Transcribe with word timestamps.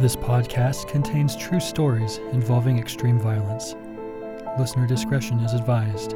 This 0.00 0.14
podcast 0.14 0.86
contains 0.86 1.34
true 1.34 1.58
stories 1.58 2.18
involving 2.30 2.78
extreme 2.78 3.18
violence. 3.18 3.74
Listener 4.56 4.86
discretion 4.86 5.40
is 5.40 5.54
advised. 5.54 6.12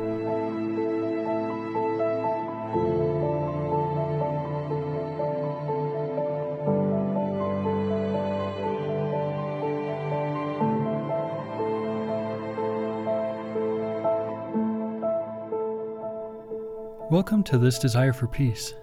Welcome 17.10 17.42
to 17.46 17.58
This 17.58 17.80
Desire 17.80 18.12
for 18.12 18.28
Peace, 18.28 18.74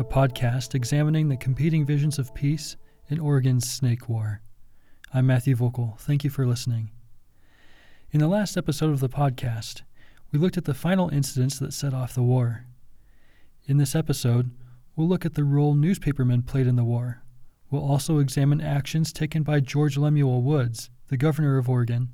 a 0.00 0.04
podcast 0.04 0.74
examining 0.74 1.28
the 1.28 1.36
competing 1.36 1.86
visions 1.86 2.18
of 2.18 2.34
peace 2.34 2.76
in 3.08 3.18
Oregon's 3.18 3.68
Snake 3.70 4.06
War. 4.06 4.42
I'm 5.14 5.26
Matthew 5.26 5.56
Vogel. 5.56 5.96
Thank 5.98 6.24
you 6.24 6.30
for 6.30 6.46
listening. 6.46 6.90
In 8.10 8.20
the 8.20 8.28
last 8.28 8.54
episode 8.56 8.90
of 8.90 9.00
the 9.00 9.08
podcast, 9.08 9.80
we 10.30 10.38
looked 10.38 10.58
at 10.58 10.66
the 10.66 10.74
final 10.74 11.08
incidents 11.08 11.58
that 11.58 11.72
set 11.72 11.94
off 11.94 12.14
the 12.14 12.22
war. 12.22 12.66
In 13.66 13.78
this 13.78 13.94
episode, 13.94 14.50
we'll 14.94 15.08
look 15.08 15.24
at 15.24 15.34
the 15.34 15.44
role 15.44 15.74
newspapermen 15.74 16.42
played 16.42 16.66
in 16.66 16.76
the 16.76 16.84
war. 16.84 17.22
We'll 17.70 17.82
also 17.82 18.18
examine 18.18 18.60
actions 18.60 19.10
taken 19.10 19.42
by 19.42 19.60
George 19.60 19.96
Lemuel 19.96 20.42
Woods, 20.42 20.90
the 21.08 21.16
governor 21.16 21.56
of 21.56 21.68
Oregon, 21.68 22.12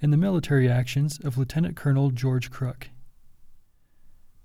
and 0.00 0.12
the 0.12 0.16
military 0.16 0.68
actions 0.68 1.18
of 1.24 1.36
Lieutenant 1.36 1.74
Colonel 1.74 2.10
George 2.10 2.48
Crook. 2.48 2.90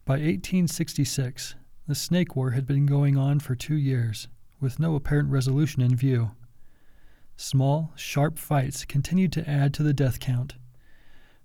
By 0.05 0.13
1866, 0.13 1.53
the 1.87 1.93
Snake 1.93 2.35
War 2.35 2.51
had 2.51 2.65
been 2.65 2.87
going 2.87 3.15
on 3.15 3.39
for 3.39 3.53
two 3.53 3.75
years 3.75 4.27
with 4.63 4.79
no 4.79 4.95
apparent 4.95 5.29
resolution 5.29 5.81
in 5.83 5.95
view. 5.95 6.31
Small, 7.35 7.91
sharp 7.95 8.39
fights 8.39 8.85
continued 8.85 9.31
to 9.33 9.47
add 9.47 9.73
to 9.73 9.83
the 9.83 9.93
death 9.93 10.19
count. 10.19 10.55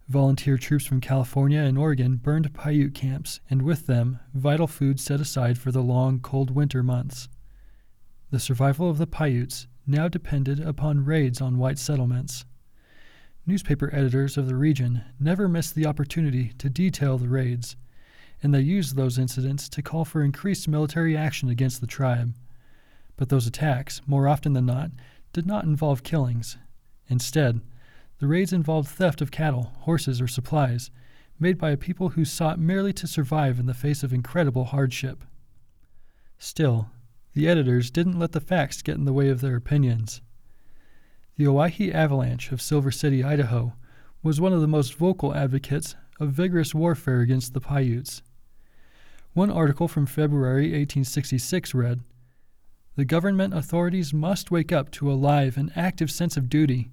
Volunteer 0.08 0.56
troops 0.56 0.86
from 0.86 1.02
California 1.02 1.60
and 1.60 1.76
Oregon 1.76 2.16
burned 2.16 2.54
Paiute 2.54 2.94
camps, 2.94 3.40
and 3.50 3.60
with 3.60 3.86
them, 3.86 4.20
vital 4.32 4.66
food 4.66 5.00
set 5.00 5.20
aside 5.20 5.58
for 5.58 5.70
the 5.70 5.82
long, 5.82 6.20
cold 6.20 6.50
winter 6.50 6.82
months. 6.82 7.28
The 8.30 8.40
survival 8.40 8.88
of 8.88 8.98
the 8.98 9.06
Paiutes 9.06 9.66
now 9.86 10.08
depended 10.08 10.60
upon 10.60 11.04
raids 11.04 11.40
on 11.40 11.58
white 11.58 11.78
settlements. 11.78 12.44
Newspaper 13.46 13.90
editors 13.92 14.36
of 14.36 14.46
the 14.46 14.56
region 14.56 15.02
never 15.18 15.48
missed 15.48 15.74
the 15.74 15.86
opportunity 15.86 16.52
to 16.58 16.70
detail 16.70 17.18
the 17.18 17.28
raids, 17.28 17.76
and 18.42 18.54
they 18.54 18.60
used 18.60 18.94
those 18.94 19.18
incidents 19.18 19.68
to 19.70 19.82
call 19.82 20.04
for 20.04 20.22
increased 20.22 20.68
military 20.68 21.16
action 21.16 21.48
against 21.48 21.80
the 21.80 21.86
tribe. 21.86 22.34
But 23.18 23.28
those 23.28 23.46
attacks, 23.46 24.00
more 24.06 24.26
often 24.26 24.54
than 24.54 24.64
not, 24.64 24.92
did 25.34 25.44
not 25.44 25.64
involve 25.64 26.02
killings. 26.02 26.56
Instead, 27.08 27.60
the 28.20 28.26
raids 28.26 28.52
involved 28.52 28.88
theft 28.88 29.20
of 29.20 29.30
cattle, 29.30 29.72
horses, 29.80 30.20
or 30.20 30.28
supplies, 30.28 30.90
made 31.38 31.58
by 31.58 31.70
a 31.70 31.76
people 31.76 32.10
who 32.10 32.24
sought 32.24 32.58
merely 32.58 32.92
to 32.92 33.06
survive 33.06 33.58
in 33.58 33.66
the 33.66 33.74
face 33.74 34.02
of 34.02 34.12
incredible 34.12 34.66
hardship. 34.66 35.24
Still, 36.38 36.90
the 37.34 37.48
editors 37.48 37.90
didn't 37.90 38.18
let 38.18 38.32
the 38.32 38.40
facts 38.40 38.82
get 38.82 38.96
in 38.96 39.04
the 39.04 39.12
way 39.12 39.28
of 39.28 39.40
their 39.40 39.56
opinions. 39.56 40.20
The 41.36 41.46
Owyhee 41.46 41.92
Avalanche 41.92 42.50
of 42.52 42.62
Silver 42.62 42.90
City, 42.90 43.22
Idaho, 43.22 43.74
was 44.22 44.40
one 44.40 44.52
of 44.52 44.60
the 44.60 44.66
most 44.66 44.94
vocal 44.94 45.34
advocates 45.34 45.96
of 46.20 46.32
vigorous 46.32 46.74
warfare 46.74 47.20
against 47.20 47.52
the 47.52 47.60
Paiutes. 47.60 48.22
One 49.34 49.50
article 49.50 49.88
from 49.88 50.06
February 50.06 50.66
1866 50.66 51.74
read 51.74 52.00
the 52.98 53.04
government 53.04 53.54
authorities 53.54 54.12
must 54.12 54.50
wake 54.50 54.72
up 54.72 54.90
to 54.90 55.08
a 55.08 55.14
live 55.14 55.56
and 55.56 55.70
active 55.76 56.10
sense 56.10 56.36
of 56.36 56.48
duty. 56.48 56.90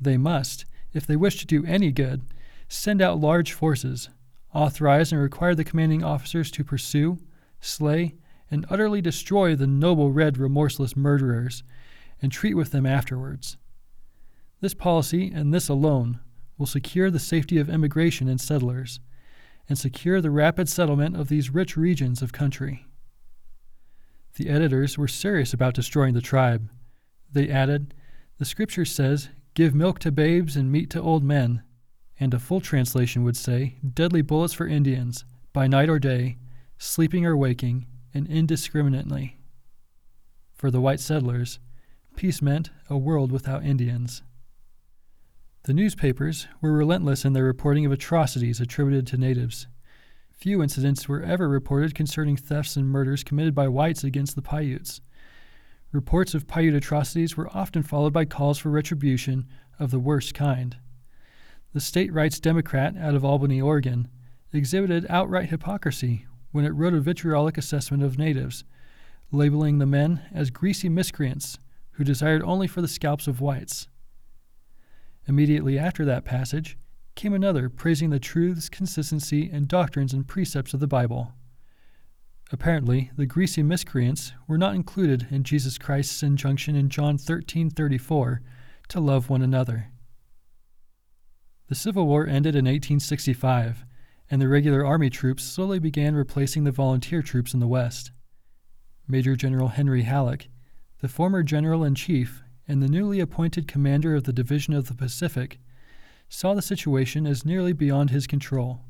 They 0.00 0.16
must, 0.16 0.64
if 0.92 1.06
they 1.06 1.14
wish 1.14 1.38
to 1.38 1.46
do 1.46 1.64
any 1.64 1.92
good, 1.92 2.22
send 2.66 3.00
out 3.00 3.20
large 3.20 3.52
forces, 3.52 4.08
authorize 4.52 5.12
and 5.12 5.22
require 5.22 5.54
the 5.54 5.62
commanding 5.62 6.02
officers 6.02 6.50
to 6.50 6.64
pursue, 6.64 7.18
slay, 7.60 8.16
and 8.50 8.66
utterly 8.68 9.00
destroy 9.00 9.54
the 9.54 9.68
noble 9.68 10.10
red 10.10 10.38
remorseless 10.38 10.96
murderers, 10.96 11.62
and 12.20 12.32
treat 12.32 12.54
with 12.54 12.72
them 12.72 12.84
afterwards. 12.84 13.56
This 14.60 14.74
policy, 14.74 15.30
and 15.32 15.54
this 15.54 15.68
alone, 15.68 16.18
will 16.58 16.66
secure 16.66 17.12
the 17.12 17.20
safety 17.20 17.58
of 17.58 17.70
immigration 17.70 18.26
and 18.26 18.40
settlers, 18.40 18.98
and 19.68 19.78
secure 19.78 20.20
the 20.20 20.32
rapid 20.32 20.68
settlement 20.68 21.14
of 21.14 21.28
these 21.28 21.54
rich 21.54 21.76
regions 21.76 22.22
of 22.22 22.32
country. 22.32 22.88
The 24.36 24.48
editors 24.48 24.98
were 24.98 25.08
serious 25.08 25.52
about 25.52 25.74
destroying 25.74 26.14
the 26.14 26.20
tribe. 26.20 26.68
They 27.32 27.48
added, 27.48 27.94
The 28.38 28.44
scripture 28.44 28.84
says, 28.84 29.28
Give 29.54 29.74
milk 29.74 30.00
to 30.00 30.10
babes 30.10 30.56
and 30.56 30.72
meat 30.72 30.90
to 30.90 31.00
old 31.00 31.22
men. 31.22 31.62
And 32.18 32.34
a 32.34 32.40
full 32.40 32.60
translation 32.60 33.22
would 33.22 33.36
say, 33.36 33.76
Deadly 33.88 34.22
bullets 34.22 34.54
for 34.54 34.66
Indians, 34.66 35.24
by 35.52 35.68
night 35.68 35.88
or 35.88 35.98
day, 35.98 36.38
sleeping 36.78 37.24
or 37.24 37.36
waking, 37.36 37.86
and 38.12 38.26
indiscriminately. 38.26 39.38
For 40.52 40.70
the 40.70 40.80
white 40.80 41.00
settlers, 41.00 41.60
peace 42.16 42.42
meant 42.42 42.70
a 42.88 42.96
world 42.96 43.30
without 43.30 43.64
Indians. 43.64 44.22
The 45.64 45.74
newspapers 45.74 46.46
were 46.60 46.72
relentless 46.72 47.24
in 47.24 47.32
their 47.32 47.44
reporting 47.44 47.86
of 47.86 47.92
atrocities 47.92 48.60
attributed 48.60 49.06
to 49.08 49.16
natives. 49.16 49.66
Few 50.44 50.62
incidents 50.62 51.08
were 51.08 51.22
ever 51.22 51.48
reported 51.48 51.94
concerning 51.94 52.36
thefts 52.36 52.76
and 52.76 52.86
murders 52.86 53.24
committed 53.24 53.54
by 53.54 53.66
whites 53.66 54.04
against 54.04 54.36
the 54.36 54.42
Paiutes. 54.42 55.00
Reports 55.90 56.34
of 56.34 56.46
Paiute 56.46 56.74
atrocities 56.74 57.34
were 57.34 57.48
often 57.56 57.82
followed 57.82 58.12
by 58.12 58.26
calls 58.26 58.58
for 58.58 58.68
retribution 58.68 59.46
of 59.78 59.90
the 59.90 59.98
worst 59.98 60.34
kind. 60.34 60.76
The 61.72 61.80
state 61.80 62.12
rights 62.12 62.40
Democrat 62.40 62.94
out 62.94 63.14
of 63.14 63.24
Albany, 63.24 63.58
Oregon, 63.58 64.06
exhibited 64.52 65.06
outright 65.08 65.48
hypocrisy 65.48 66.26
when 66.52 66.66
it 66.66 66.74
wrote 66.74 66.92
a 66.92 67.00
vitriolic 67.00 67.56
assessment 67.56 68.02
of 68.02 68.18
natives, 68.18 68.64
labeling 69.32 69.78
the 69.78 69.86
men 69.86 70.26
as 70.30 70.50
greasy 70.50 70.90
miscreants 70.90 71.56
who 71.92 72.04
desired 72.04 72.42
only 72.42 72.66
for 72.66 72.82
the 72.82 72.86
scalps 72.86 73.26
of 73.26 73.40
whites. 73.40 73.88
Immediately 75.26 75.78
after 75.78 76.04
that 76.04 76.26
passage, 76.26 76.76
came 77.14 77.32
another 77.32 77.68
praising 77.68 78.10
the 78.10 78.18
truths, 78.18 78.68
consistency, 78.68 79.48
and 79.50 79.68
doctrines 79.68 80.12
and 80.12 80.26
precepts 80.26 80.74
of 80.74 80.80
the 80.80 80.86
Bible. 80.86 81.32
Apparently, 82.52 83.10
the 83.16 83.26
greasy 83.26 83.62
miscreants 83.62 84.32
were 84.46 84.58
not 84.58 84.74
included 84.74 85.28
in 85.30 85.44
Jesus 85.44 85.78
Christ's 85.78 86.22
injunction 86.22 86.76
in 86.76 86.88
John 86.88 87.16
13:34 87.16 88.40
to 88.88 89.00
love 89.00 89.30
one 89.30 89.42
another. 89.42 89.90
The 91.68 91.74
Civil 91.74 92.06
War 92.06 92.26
ended 92.26 92.54
in 92.54 92.66
1865, 92.66 93.84
and 94.30 94.40
the 94.40 94.48
regular 94.48 94.84
army 94.84 95.08
troops 95.08 95.42
slowly 95.44 95.78
began 95.78 96.14
replacing 96.14 96.64
the 96.64 96.70
volunteer 96.70 97.22
troops 97.22 97.54
in 97.54 97.60
the 97.60 97.66
West. 97.66 98.12
Major 99.08 99.36
General 99.36 99.68
Henry 99.68 100.02
Halleck, 100.02 100.48
the 101.00 101.08
former 101.08 101.42
general 101.42 101.84
in 101.84 101.94
chief 101.94 102.42
and 102.68 102.82
the 102.82 102.88
newly 102.88 103.20
appointed 103.20 103.68
commander 103.68 104.14
of 104.14 104.24
the 104.24 104.32
Division 104.32 104.74
of 104.74 104.88
the 104.88 104.94
Pacific, 104.94 105.58
saw 106.34 106.52
the 106.52 106.62
situation 106.62 107.28
as 107.28 107.44
nearly 107.44 107.72
beyond 107.72 108.10
his 108.10 108.26
control. 108.26 108.80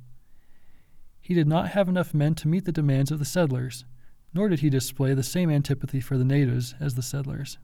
He 1.21 1.35
did 1.35 1.47
not 1.47 1.69
have 1.69 1.91
enough 1.91 2.15
men 2.15 2.35
to 2.37 2.49
meet 2.49 2.65
the 2.65 2.73
demands 2.73 3.11
of 3.11 3.19
the 3.19 3.27
settlers, 3.27 3.85
nor 4.33 4.49
did 4.49 4.61
he 4.61 4.71
display 4.71 5.13
the 5.13 5.23
same 5.23 5.51
antipathy 5.51 6.01
for 6.01 6.17
the 6.17 6.25
natives 6.25 6.75
as 6.81 6.95
the 6.95 7.03
settlers. 7.03 7.59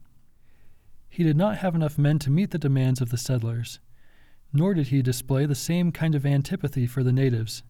He 1.09 1.23
did 1.23 1.35
not 1.35 1.57
have 1.57 1.73
enough 1.73 1.97
men 1.97 2.19
to 2.19 2.29
meet 2.29 2.51
the 2.51 2.59
demands 2.59 3.01
of 3.01 3.09
the 3.09 3.17
settlers, 3.17 3.79
nor 4.53 4.75
did 4.75 4.89
he 4.89 5.01
display 5.01 5.47
the 5.47 5.55
same 5.55 5.91
kind 5.91 6.13
of 6.13 6.27
antipathy 6.27 6.85
for 6.85 7.03
the 7.03 7.11
natives. 7.11 7.63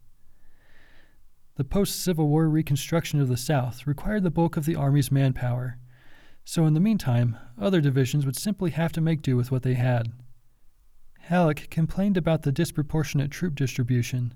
The 1.55 1.63
post 1.63 1.97
Civil 1.97 2.27
War 2.27 2.49
reconstruction 2.49 3.21
of 3.21 3.29
the 3.29 3.37
South 3.37 3.87
required 3.87 4.23
the 4.23 4.29
bulk 4.29 4.57
of 4.57 4.65
the 4.65 4.75
Army's 4.75 5.13
manpower, 5.13 5.77
so 6.43 6.65
in 6.65 6.73
the 6.73 6.81
meantime, 6.81 7.37
other 7.59 7.79
divisions 7.79 8.25
would 8.25 8.35
simply 8.35 8.71
have 8.71 8.91
to 8.91 9.01
make 9.01 9.21
do 9.21 9.37
with 9.37 9.49
what 9.49 9.63
they 9.63 9.75
had. 9.75 10.11
Halleck 11.25 11.69
complained 11.69 12.17
about 12.17 12.41
the 12.41 12.51
disproportionate 12.51 13.31
troop 13.31 13.55
distribution, 13.55 14.33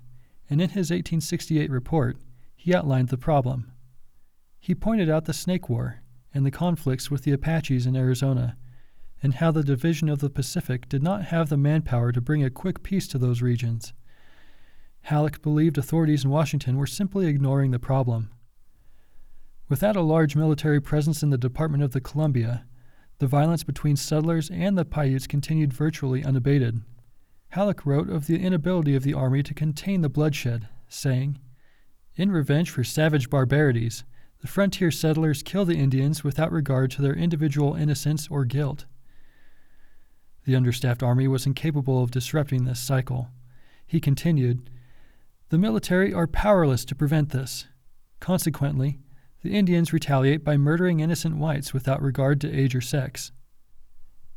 and 0.48 0.60
in 0.60 0.70
his 0.70 0.90
1868 0.90 1.70
report, 1.70 2.16
he 2.54 2.74
outlined 2.74 3.08
the 3.08 3.18
problem. 3.18 3.72
He 4.58 4.74
pointed 4.74 5.10
out 5.10 5.24
the 5.24 5.32
Snake 5.32 5.68
War 5.68 6.02
and 6.32 6.46
the 6.46 6.50
conflicts 6.50 7.10
with 7.10 7.22
the 7.22 7.32
Apaches 7.32 7.86
in 7.86 7.96
Arizona, 7.96 8.56
and 9.22 9.34
how 9.34 9.50
the 9.50 9.64
Division 9.64 10.08
of 10.08 10.20
the 10.20 10.30
Pacific 10.30 10.88
did 10.88 11.02
not 11.02 11.26
have 11.26 11.48
the 11.48 11.56
manpower 11.56 12.12
to 12.12 12.20
bring 12.20 12.44
a 12.44 12.50
quick 12.50 12.82
peace 12.82 13.08
to 13.08 13.18
those 13.18 13.42
regions. 13.42 13.92
Halleck 15.02 15.42
believed 15.42 15.78
authorities 15.78 16.24
in 16.24 16.30
Washington 16.30 16.76
were 16.76 16.86
simply 16.86 17.26
ignoring 17.26 17.70
the 17.70 17.78
problem. 17.78 18.30
Without 19.68 19.96
a 19.96 20.02
large 20.02 20.36
military 20.36 20.80
presence 20.80 21.22
in 21.22 21.30
the 21.30 21.38
Department 21.38 21.82
of 21.82 21.92
the 21.92 22.00
Columbia, 22.00 22.64
the 23.18 23.26
violence 23.26 23.62
between 23.62 23.96
settlers 23.96 24.50
and 24.50 24.76
the 24.76 24.84
Paiutes 24.84 25.26
continued 25.26 25.72
virtually 25.72 26.24
unabated. 26.24 26.82
Halleck 27.50 27.86
wrote 27.86 28.10
of 28.10 28.26
the 28.26 28.42
inability 28.42 28.94
of 28.94 29.02
the 29.02 29.14
army 29.14 29.42
to 29.42 29.54
contain 29.54 30.02
the 30.02 30.08
bloodshed, 30.08 30.68
saying, 30.88 31.38
In 32.16 32.30
revenge 32.30 32.70
for 32.70 32.84
savage 32.84 33.30
barbarities, 33.30 34.04
the 34.40 34.46
frontier 34.46 34.90
settlers 34.90 35.42
kill 35.42 35.64
the 35.64 35.78
Indians 35.78 36.22
without 36.22 36.52
regard 36.52 36.90
to 36.92 37.02
their 37.02 37.14
individual 37.14 37.74
innocence 37.74 38.28
or 38.30 38.44
guilt. 38.44 38.84
The 40.44 40.54
understaffed 40.54 41.02
army 41.02 41.26
was 41.26 41.46
incapable 41.46 42.02
of 42.02 42.10
disrupting 42.10 42.64
this 42.64 42.78
cycle. 42.78 43.28
He 43.86 43.98
continued, 43.98 44.70
The 45.48 45.58
military 45.58 46.12
are 46.12 46.26
powerless 46.26 46.84
to 46.84 46.94
prevent 46.94 47.30
this. 47.30 47.66
Consequently, 48.20 49.00
the 49.46 49.56
Indians 49.56 49.92
retaliate 49.92 50.42
by 50.42 50.56
murdering 50.56 50.98
innocent 50.98 51.36
whites 51.36 51.72
without 51.72 52.02
regard 52.02 52.40
to 52.40 52.52
age 52.52 52.74
or 52.74 52.80
sex. 52.80 53.30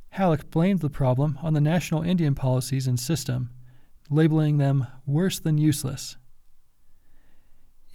Halleck 0.09 0.51
blamed 0.51 0.81
the 0.81 0.89
problem 0.89 1.39
on 1.41 1.53
the 1.53 1.61
national 1.61 2.03
Indian 2.03 2.35
policies 2.35 2.85
and 2.85 2.99
system, 2.99 3.49
labeling 4.11 4.59
them 4.59 4.85
worse 5.07 5.39
than 5.39 5.57
useless. 5.57 6.17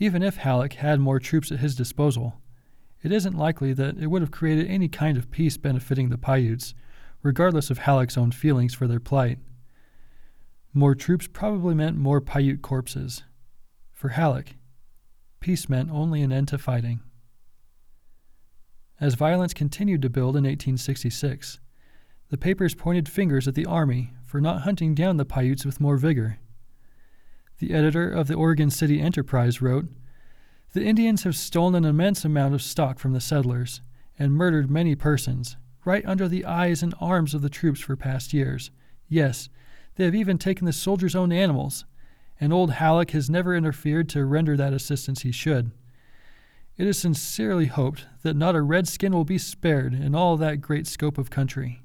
Even 0.00 0.24
if 0.24 0.38
Halleck 0.38 0.72
had 0.72 0.98
more 0.98 1.20
troops 1.20 1.52
at 1.52 1.60
his 1.60 1.76
disposal, 1.76 2.40
it 3.00 3.12
isn't 3.12 3.38
likely 3.38 3.72
that 3.72 3.96
it 3.96 4.08
would 4.08 4.22
have 4.22 4.32
created 4.32 4.66
any 4.66 4.88
kind 4.88 5.16
of 5.16 5.30
peace 5.30 5.56
benefiting 5.56 6.08
the 6.08 6.18
Paiutes, 6.18 6.74
regardless 7.22 7.70
of 7.70 7.78
Halleck's 7.78 8.18
own 8.18 8.32
feelings 8.32 8.74
for 8.74 8.88
their 8.88 8.98
plight. 8.98 9.38
More 10.72 10.96
troops 10.96 11.28
probably 11.28 11.76
meant 11.76 11.96
more 11.96 12.20
Paiute 12.20 12.60
corpses. 12.62 13.22
For 13.92 14.08
Halleck, 14.08 14.56
peace 15.44 15.68
meant 15.68 15.90
only 15.90 16.22
an 16.22 16.32
end 16.32 16.48
to 16.48 16.56
fighting. 16.56 17.00
As 18.98 19.12
violence 19.12 19.52
continued 19.52 20.00
to 20.00 20.08
build 20.08 20.36
in 20.36 20.44
1866, 20.44 21.60
the 22.30 22.38
papers 22.38 22.74
pointed 22.74 23.10
fingers 23.10 23.46
at 23.46 23.54
the 23.54 23.66
Army 23.66 24.14
for 24.24 24.40
not 24.40 24.62
hunting 24.62 24.94
down 24.94 25.18
the 25.18 25.26
Paiutes 25.26 25.66
with 25.66 25.82
more 25.82 25.98
vigor. 25.98 26.38
The 27.58 27.74
editor 27.74 28.10
of 28.10 28.26
the 28.26 28.36
Oregon 28.36 28.70
City 28.70 29.02
Enterprise 29.02 29.60
wrote 29.60 29.90
The 30.72 30.86
Indians 30.86 31.24
have 31.24 31.36
stolen 31.36 31.74
an 31.74 31.84
immense 31.84 32.24
amount 32.24 32.54
of 32.54 32.62
stock 32.62 32.98
from 32.98 33.12
the 33.12 33.20
settlers 33.20 33.82
and 34.18 34.32
murdered 34.32 34.70
many 34.70 34.94
persons, 34.94 35.58
right 35.84 36.06
under 36.06 36.26
the 36.26 36.46
eyes 36.46 36.82
and 36.82 36.94
arms 37.02 37.34
of 37.34 37.42
the 37.42 37.50
troops 37.50 37.80
for 37.80 37.96
past 37.96 38.32
years. 38.32 38.70
Yes, 39.08 39.50
they 39.96 40.06
have 40.06 40.14
even 40.14 40.38
taken 40.38 40.64
the 40.64 40.72
soldiers' 40.72 41.14
own 41.14 41.32
animals, 41.32 41.84
and 42.44 42.52
old 42.52 42.72
Halleck 42.72 43.12
has 43.12 43.30
never 43.30 43.56
interfered 43.56 44.06
to 44.10 44.26
render 44.26 44.54
that 44.54 44.74
assistance 44.74 45.22
he 45.22 45.32
should. 45.32 45.70
It 46.76 46.86
is 46.86 46.98
sincerely 46.98 47.64
hoped 47.64 48.04
that 48.22 48.36
not 48.36 48.54
a 48.54 48.60
redskin 48.60 49.14
will 49.14 49.24
be 49.24 49.38
spared 49.38 49.94
in 49.94 50.14
all 50.14 50.36
that 50.36 50.60
great 50.60 50.86
scope 50.86 51.16
of 51.16 51.30
country. 51.30 51.80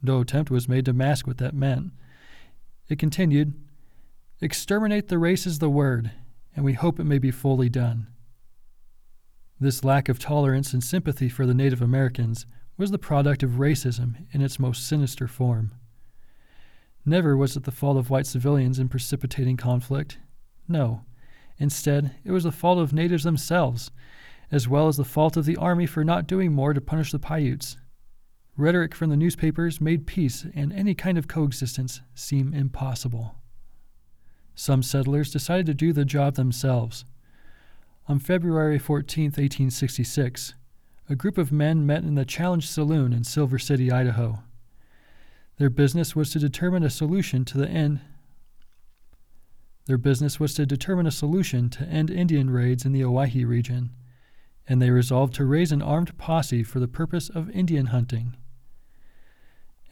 No 0.00 0.20
attempt 0.20 0.48
was 0.48 0.68
made 0.68 0.84
to 0.84 0.92
mask 0.92 1.26
what 1.26 1.38
that 1.38 1.54
meant. 1.54 1.90
It 2.88 3.00
continued 3.00 3.54
Exterminate 4.40 5.08
the 5.08 5.18
race 5.18 5.44
is 5.44 5.58
the 5.58 5.68
word, 5.68 6.12
and 6.54 6.64
we 6.64 6.74
hope 6.74 7.00
it 7.00 7.04
may 7.04 7.18
be 7.18 7.32
fully 7.32 7.68
done. 7.68 8.06
This 9.58 9.82
lack 9.82 10.08
of 10.08 10.20
tolerance 10.20 10.72
and 10.72 10.84
sympathy 10.84 11.28
for 11.28 11.46
the 11.46 11.54
Native 11.54 11.82
Americans 11.82 12.46
was 12.76 12.92
the 12.92 12.98
product 12.98 13.42
of 13.42 13.58
racism 13.58 14.26
in 14.30 14.40
its 14.40 14.60
most 14.60 14.86
sinister 14.86 15.26
form. 15.26 15.72
Never 17.06 17.36
was 17.36 17.56
it 17.56 17.64
the 17.64 17.70
fault 17.70 17.98
of 17.98 18.08
white 18.08 18.26
civilians 18.26 18.78
in 18.78 18.88
precipitating 18.88 19.56
conflict. 19.56 20.18
No. 20.66 21.02
Instead, 21.58 22.16
it 22.24 22.32
was 22.32 22.44
the 22.44 22.52
fault 22.52 22.78
of 22.78 22.92
natives 22.92 23.24
themselves, 23.24 23.90
as 24.50 24.68
well 24.68 24.88
as 24.88 24.96
the 24.96 25.04
fault 25.04 25.36
of 25.36 25.44
the 25.44 25.56
army 25.56 25.86
for 25.86 26.02
not 26.02 26.26
doing 26.26 26.52
more 26.52 26.72
to 26.72 26.80
punish 26.80 27.12
the 27.12 27.18
Paiutes. 27.18 27.76
Rhetoric 28.56 28.94
from 28.94 29.10
the 29.10 29.16
newspapers 29.16 29.80
made 29.80 30.06
peace 30.06 30.46
and 30.54 30.72
any 30.72 30.94
kind 30.94 31.18
of 31.18 31.28
coexistence 31.28 32.00
seem 32.14 32.54
impossible. 32.54 33.34
Some 34.54 34.82
settlers 34.82 35.32
decided 35.32 35.66
to 35.66 35.74
do 35.74 35.92
the 35.92 36.04
job 36.04 36.34
themselves. 36.34 37.04
On 38.06 38.18
February 38.18 38.78
14, 38.78 39.24
1866, 39.24 40.54
a 41.08 41.16
group 41.16 41.36
of 41.36 41.52
men 41.52 41.84
met 41.84 42.04
in 42.04 42.14
the 42.14 42.24
Challenge 42.24 42.66
Saloon 42.66 43.12
in 43.12 43.24
Silver 43.24 43.58
City, 43.58 43.90
Idaho. 43.90 44.42
Their 45.56 45.70
business 45.70 46.16
was 46.16 46.30
to 46.32 46.38
determine 46.38 46.82
a 46.82 46.90
solution 46.90 47.44
to 47.46 47.58
the 47.58 47.68
end 47.68 48.00
their 49.86 49.98
business 49.98 50.40
was 50.40 50.54
to 50.54 50.64
determine 50.64 51.06
a 51.06 51.10
solution 51.10 51.68
to 51.70 51.84
end 51.84 52.10
Indian 52.10 52.48
raids 52.48 52.86
in 52.86 52.92
the 52.92 53.04
Owyhee 53.04 53.44
region, 53.44 53.90
and 54.66 54.80
they 54.80 54.90
resolved 54.90 55.34
to 55.34 55.44
raise 55.44 55.72
an 55.72 55.82
armed 55.82 56.16
posse 56.16 56.62
for 56.62 56.80
the 56.80 56.88
purpose 56.88 57.28
of 57.28 57.50
Indian 57.50 57.86
hunting. 57.86 58.34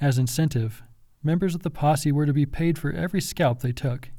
As 0.01 0.17
incentive, 0.17 0.83
members 1.23 1.55
of 1.55 1.63
the 1.63 1.71
posse 1.71 2.11
were 2.11 2.25
to 2.25 2.33
be 2.33 2.47
paid 2.47 2.79
for 2.79 2.91
every 2.91 3.21
scalp 3.21 3.61
they 3.61 3.73
took. 3.73 4.11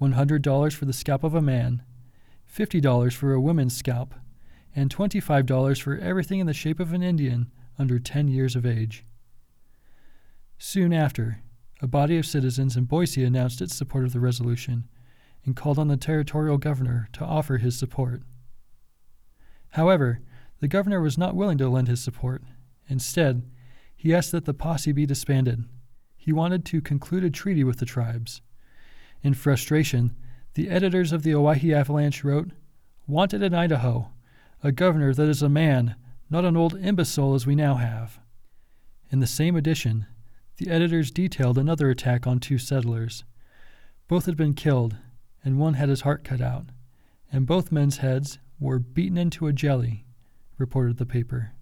$100 0.00 0.72
for 0.72 0.84
the 0.86 0.92
scalp 0.92 1.22
of 1.22 1.34
a 1.34 1.42
man, 1.42 1.82
$50 2.52 3.12
for 3.14 3.32
a 3.32 3.40
woman's 3.40 3.76
scalp, 3.76 4.14
and 4.74 4.94
$25 4.94 5.80
for 5.80 5.98
everything 5.98 6.40
in 6.40 6.46
the 6.46 6.52
shape 6.52 6.80
of 6.80 6.92
an 6.92 7.02
Indian 7.02 7.52
under 7.78 8.00
10 8.00 8.26
years 8.26 8.56
of 8.56 8.66
age. 8.66 9.04
Soon 10.62 10.92
after, 10.92 11.38
a 11.80 11.86
body 11.86 12.18
of 12.18 12.26
citizens 12.26 12.76
in 12.76 12.84
Boise 12.84 13.24
announced 13.24 13.62
its 13.62 13.74
support 13.74 14.04
of 14.04 14.12
the 14.12 14.20
resolution 14.20 14.86
and 15.46 15.56
called 15.56 15.78
on 15.78 15.88
the 15.88 15.96
territorial 15.96 16.58
governor 16.58 17.08
to 17.14 17.24
offer 17.24 17.56
his 17.56 17.78
support. 17.78 18.20
However, 19.70 20.20
the 20.60 20.68
governor 20.68 21.00
was 21.00 21.16
not 21.16 21.34
willing 21.34 21.56
to 21.56 21.68
lend 21.70 21.88
his 21.88 22.02
support. 22.02 22.42
Instead, 22.88 23.50
he 23.96 24.14
asked 24.14 24.32
that 24.32 24.44
the 24.44 24.52
posse 24.52 24.92
be 24.92 25.06
disbanded. 25.06 25.64
He 26.14 26.30
wanted 26.30 26.66
to 26.66 26.82
conclude 26.82 27.24
a 27.24 27.30
treaty 27.30 27.64
with 27.64 27.78
the 27.78 27.86
tribes. 27.86 28.42
In 29.22 29.32
frustration, 29.32 30.14
the 30.52 30.68
editors 30.68 31.10
of 31.10 31.22
the 31.22 31.34
Owyhee 31.34 31.72
Avalanche 31.72 32.22
wrote, 32.22 32.50
Wanted 33.06 33.42
in 33.42 33.54
Idaho, 33.54 34.10
a 34.62 34.72
governor 34.72 35.14
that 35.14 35.28
is 35.28 35.40
a 35.40 35.48
man, 35.48 35.94
not 36.28 36.44
an 36.44 36.54
old 36.54 36.78
imbecile 36.78 37.32
as 37.32 37.46
we 37.46 37.54
now 37.54 37.76
have. 37.76 38.20
In 39.10 39.20
the 39.20 39.26
same 39.26 39.56
edition, 39.56 40.04
the 40.60 40.70
editors 40.70 41.10
detailed 41.10 41.56
another 41.56 41.88
attack 41.88 42.26
on 42.26 42.38
two 42.38 42.58
settlers. 42.58 43.24
Both 44.08 44.26
had 44.26 44.36
been 44.36 44.52
killed, 44.52 44.94
and 45.42 45.58
one 45.58 45.72
had 45.72 45.88
his 45.88 46.02
heart 46.02 46.22
cut 46.22 46.42
out, 46.42 46.66
and 47.32 47.46
both 47.46 47.72
men's 47.72 47.98
heads 47.98 48.38
were 48.58 48.78
beaten 48.78 49.16
into 49.16 49.46
a 49.46 49.54
jelly, 49.54 50.04
reported 50.58 50.98
the 50.98 51.06
paper. 51.06 51.52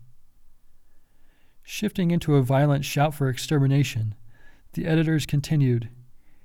Shifting 1.63 2.11
into 2.11 2.35
a 2.35 2.43
violent 2.43 2.85
shout 2.85 3.15
for 3.15 3.29
extermination, 3.29 4.17
the 4.73 4.87
editors 4.87 5.27
continued 5.27 5.91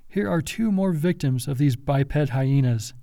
Here 0.06 0.30
are 0.30 0.40
two 0.40 0.70
more 0.70 0.92
victims 0.92 1.48
of 1.48 1.58
these 1.58 1.74
biped 1.74 2.28
hyenas. 2.28 2.94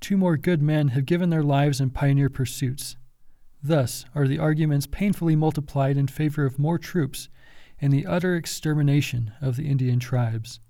Two 0.00 0.18
more 0.18 0.36
good 0.36 0.60
men 0.60 0.88
have 0.88 1.06
given 1.06 1.30
their 1.30 1.42
lives 1.42 1.80
in 1.80 1.88
pioneer 1.88 2.28
pursuits. 2.28 2.98
Thus 3.62 4.04
are 4.14 4.28
the 4.28 4.38
arguments 4.38 4.86
painfully 4.86 5.34
multiplied 5.34 5.96
in 5.96 6.08
favor 6.08 6.44
of 6.44 6.58
more 6.58 6.76
troops 6.78 7.30
and 7.82 7.92
the 7.92 8.06
utter 8.06 8.36
extermination 8.36 9.32
of 9.42 9.56
the 9.56 9.68
Indian 9.68 9.98
tribes. 9.98 10.60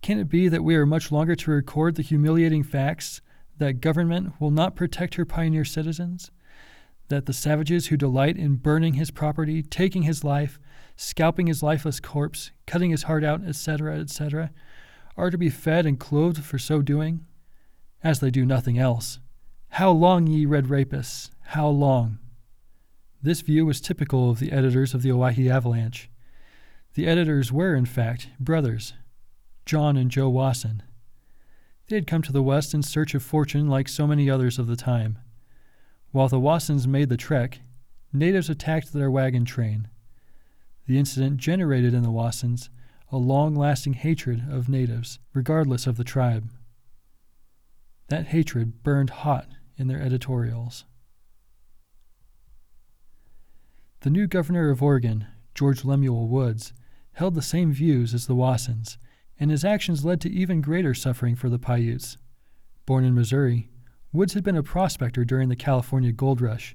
Can 0.00 0.18
it 0.18 0.30
be 0.30 0.48
that 0.48 0.64
we 0.64 0.74
are 0.74 0.86
much 0.86 1.12
longer 1.12 1.36
to 1.36 1.50
record 1.50 1.94
the 1.94 2.02
humiliating 2.02 2.62
facts 2.62 3.20
that 3.58 3.82
government 3.82 4.32
will 4.40 4.50
not 4.50 4.74
protect 4.74 5.16
her 5.16 5.26
pioneer 5.26 5.66
citizens? 5.66 6.30
That 7.08 7.26
the 7.26 7.34
savages 7.34 7.88
who 7.88 7.98
delight 7.98 8.38
in 8.38 8.56
burning 8.56 8.94
his 8.94 9.10
property, 9.10 9.62
taking 9.62 10.02
his 10.02 10.24
life, 10.24 10.58
scalping 10.96 11.48
his 11.48 11.62
lifeless 11.62 12.00
corpse, 12.00 12.50
cutting 12.66 12.90
his 12.90 13.02
heart 13.02 13.22
out, 13.22 13.44
etc., 13.44 13.98
etc., 13.98 14.50
are 15.18 15.30
to 15.30 15.36
be 15.36 15.50
fed 15.50 15.84
and 15.84 16.00
clothed 16.00 16.42
for 16.42 16.58
so 16.58 16.80
doing? 16.80 17.26
As 18.02 18.20
they 18.20 18.30
do 18.30 18.46
nothing 18.46 18.78
else. 18.78 19.18
How 19.68 19.90
long, 19.90 20.26
ye 20.26 20.46
red 20.46 20.66
rapists? 20.66 21.30
How 21.48 21.68
long? 21.68 22.18
This 23.22 23.42
view 23.42 23.66
was 23.66 23.80
typical 23.82 24.30
of 24.30 24.38
the 24.38 24.50
editors 24.50 24.94
of 24.94 25.02
the 25.02 25.12
Owyhee 25.12 25.50
Avalanche. 25.50 26.08
The 26.94 27.06
editors 27.06 27.52
were, 27.52 27.74
in 27.74 27.84
fact, 27.84 28.28
brothers, 28.40 28.94
John 29.66 29.98
and 29.98 30.10
Joe 30.10 30.30
Wasson. 30.30 30.82
They 31.88 31.96
had 31.96 32.06
come 32.06 32.22
to 32.22 32.32
the 32.32 32.42
West 32.42 32.72
in 32.72 32.82
search 32.82 33.14
of 33.14 33.22
fortune 33.22 33.68
like 33.68 33.88
so 33.88 34.06
many 34.06 34.30
others 34.30 34.58
of 34.58 34.68
the 34.68 34.76
time. 34.76 35.18
While 36.12 36.28
the 36.28 36.40
Wassons 36.40 36.86
made 36.86 37.10
the 37.10 37.18
trek, 37.18 37.60
natives 38.10 38.48
attacked 38.48 38.92
their 38.92 39.10
wagon 39.10 39.44
train. 39.44 39.88
The 40.86 40.98
incident 40.98 41.36
generated 41.36 41.92
in 41.92 42.02
the 42.02 42.10
Wassons 42.10 42.70
a 43.12 43.18
long 43.18 43.54
lasting 43.54 43.94
hatred 43.94 44.44
of 44.50 44.68
natives, 44.68 45.18
regardless 45.34 45.86
of 45.86 45.96
the 45.96 46.04
tribe. 46.04 46.48
That 48.08 48.28
hatred 48.28 48.82
burned 48.82 49.10
hot 49.10 49.48
in 49.76 49.88
their 49.88 50.00
editorials. 50.00 50.84
The 54.02 54.08
new 54.08 54.26
governor 54.26 54.70
of 54.70 54.82
Oregon, 54.82 55.26
George 55.54 55.84
Lemuel 55.84 56.26
Woods, 56.26 56.72
held 57.12 57.34
the 57.34 57.42
same 57.42 57.70
views 57.70 58.14
as 58.14 58.26
the 58.26 58.34
Wassons, 58.34 58.96
and 59.38 59.50
his 59.50 59.62
actions 59.62 60.06
led 60.06 60.22
to 60.22 60.30
even 60.30 60.62
greater 60.62 60.94
suffering 60.94 61.36
for 61.36 61.50
the 61.50 61.58
Paiutes. 61.58 62.16
Born 62.86 63.04
in 63.04 63.14
Missouri, 63.14 63.68
Woods 64.10 64.32
had 64.32 64.42
been 64.42 64.56
a 64.56 64.62
prospector 64.62 65.22
during 65.26 65.50
the 65.50 65.54
California 65.56 66.12
gold 66.12 66.40
rush, 66.40 66.74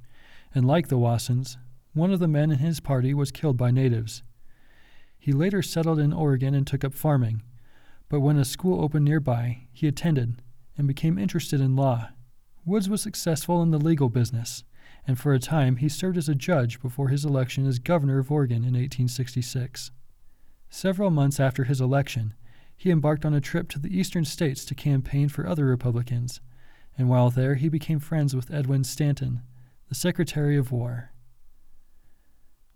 and 0.54 0.68
like 0.68 0.90
the 0.90 1.00
Wassons, 1.00 1.58
one 1.96 2.12
of 2.12 2.20
the 2.20 2.28
men 2.28 2.52
in 2.52 2.60
his 2.60 2.80
party 2.80 3.12
was 3.12 3.32
killed 3.32 3.58
by 3.58 3.72
natives. 3.72 4.22
He 5.18 5.32
later 5.32 5.64
settled 5.64 5.98
in 5.98 6.14
Oregon 6.14 6.54
and 6.54 6.68
took 6.68 6.84
up 6.84 6.94
farming, 6.94 7.42
but 8.08 8.20
when 8.20 8.38
a 8.38 8.46
school 8.46 8.84
opened 8.84 9.06
nearby, 9.06 9.66
he 9.74 9.88
attended 9.88 10.44
and 10.78 10.88
became 10.88 11.18
interested 11.18 11.60
in 11.60 11.76
law. 11.76 12.10
Woods 12.66 12.88
was 12.88 13.02
successful 13.02 13.64
in 13.64 13.72
the 13.72 13.80
legal 13.80 14.10
business 14.10 14.64
and 15.08 15.20
for 15.20 15.34
a 15.34 15.40
time 15.40 15.78
he 15.78 15.90
served 15.90 16.18
as 16.18 16.30
a 16.30 16.36
judge 16.36 16.82
before 16.82 17.10
his 17.10 17.26
election 17.26 17.68
as 17.68 17.80
governor 17.80 18.20
of 18.20 18.32
Oregon 18.32 18.58
in 18.58 18.74
1866. 18.74 19.92
Several 20.70 21.10
months 21.10 21.40
after 21.40 21.66
his 21.66 21.80
election, 21.80 22.34
he 22.76 22.92
embarked 22.92 23.26
on 23.26 23.34
a 23.34 23.42
trip 23.42 23.70
to 23.70 23.80
the 23.80 23.98
eastern 23.98 24.26
states 24.26 24.66
to 24.66 24.76
campaign 24.76 25.30
for 25.30 25.48
other 25.48 25.66
Republicans, 25.66 26.42
and 26.98 27.08
while 27.08 27.30
there 27.30 27.56
he 27.56 27.70
became 27.70 28.00
friends 28.00 28.36
with 28.36 28.52
Edwin 28.52 28.84
Stanton, 28.84 29.42
the 29.90 29.96
Secretary 29.96 30.58
of 30.58 30.72
War. 30.72 31.12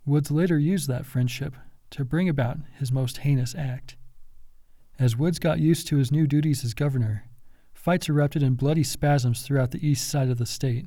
Woods 0.05 0.31
later 0.31 0.57
used 0.57 0.87
that 0.87 1.05
friendship 1.05 1.55
to 1.91 2.05
bring 2.05 2.29
about 2.29 2.57
his 2.77 2.91
most 2.91 3.19
heinous 3.19 3.55
act. 3.55 3.95
As 4.97 5.17
Woods 5.17 5.39
got 5.39 5.59
used 5.59 5.87
to 5.87 5.97
his 5.97 6.11
new 6.11 6.27
duties 6.27 6.63
as 6.63 6.73
governor, 6.73 7.25
fights 7.73 8.09
erupted 8.09 8.43
in 8.43 8.55
bloody 8.55 8.83
spasms 8.83 9.41
throughout 9.41 9.71
the 9.71 9.85
east 9.85 10.07
side 10.07 10.29
of 10.29 10.37
the 10.37 10.45
state. 10.45 10.85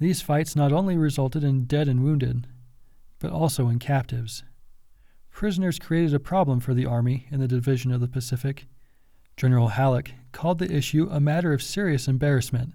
These 0.00 0.22
fights 0.22 0.54
not 0.54 0.72
only 0.72 0.96
resulted 0.96 1.42
in 1.42 1.64
dead 1.64 1.88
and 1.88 2.04
wounded, 2.04 2.46
but 3.18 3.32
also 3.32 3.68
in 3.68 3.78
captives. 3.78 4.44
Prisoners 5.30 5.78
created 5.78 6.14
a 6.14 6.20
problem 6.20 6.60
for 6.60 6.74
the 6.74 6.86
Army 6.86 7.26
in 7.30 7.40
the 7.40 7.48
Division 7.48 7.92
of 7.92 8.00
the 8.00 8.08
Pacific. 8.08 8.66
General 9.36 9.68
Halleck 9.68 10.14
called 10.32 10.58
the 10.58 10.72
issue 10.72 11.08
a 11.10 11.20
matter 11.20 11.52
of 11.52 11.62
serious 11.62 12.08
embarrassment, 12.08 12.74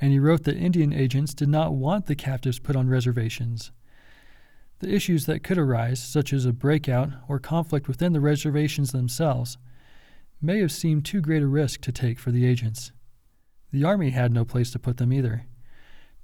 and 0.00 0.12
he 0.12 0.18
wrote 0.18 0.44
that 0.44 0.56
Indian 0.56 0.92
agents 0.92 1.34
did 1.34 1.48
not 1.48 1.74
want 1.74 2.06
the 2.06 2.16
captives 2.16 2.58
put 2.58 2.76
on 2.76 2.88
reservations. 2.88 3.70
The 4.80 4.92
issues 4.92 5.26
that 5.26 5.44
could 5.44 5.58
arise, 5.58 6.02
such 6.02 6.32
as 6.32 6.44
a 6.44 6.52
breakout 6.52 7.10
or 7.28 7.38
conflict 7.38 7.86
within 7.86 8.12
the 8.12 8.20
reservations 8.20 8.90
themselves, 8.90 9.58
may 10.40 10.58
have 10.58 10.72
seemed 10.72 11.04
too 11.04 11.20
great 11.20 11.42
a 11.42 11.46
risk 11.46 11.80
to 11.82 11.92
take 11.92 12.18
for 12.18 12.32
the 12.32 12.44
agents. 12.44 12.90
The 13.72 13.84
Army 13.84 14.10
had 14.10 14.32
no 14.32 14.44
place 14.44 14.72
to 14.72 14.80
put 14.80 14.96
them 14.96 15.12
either. 15.12 15.46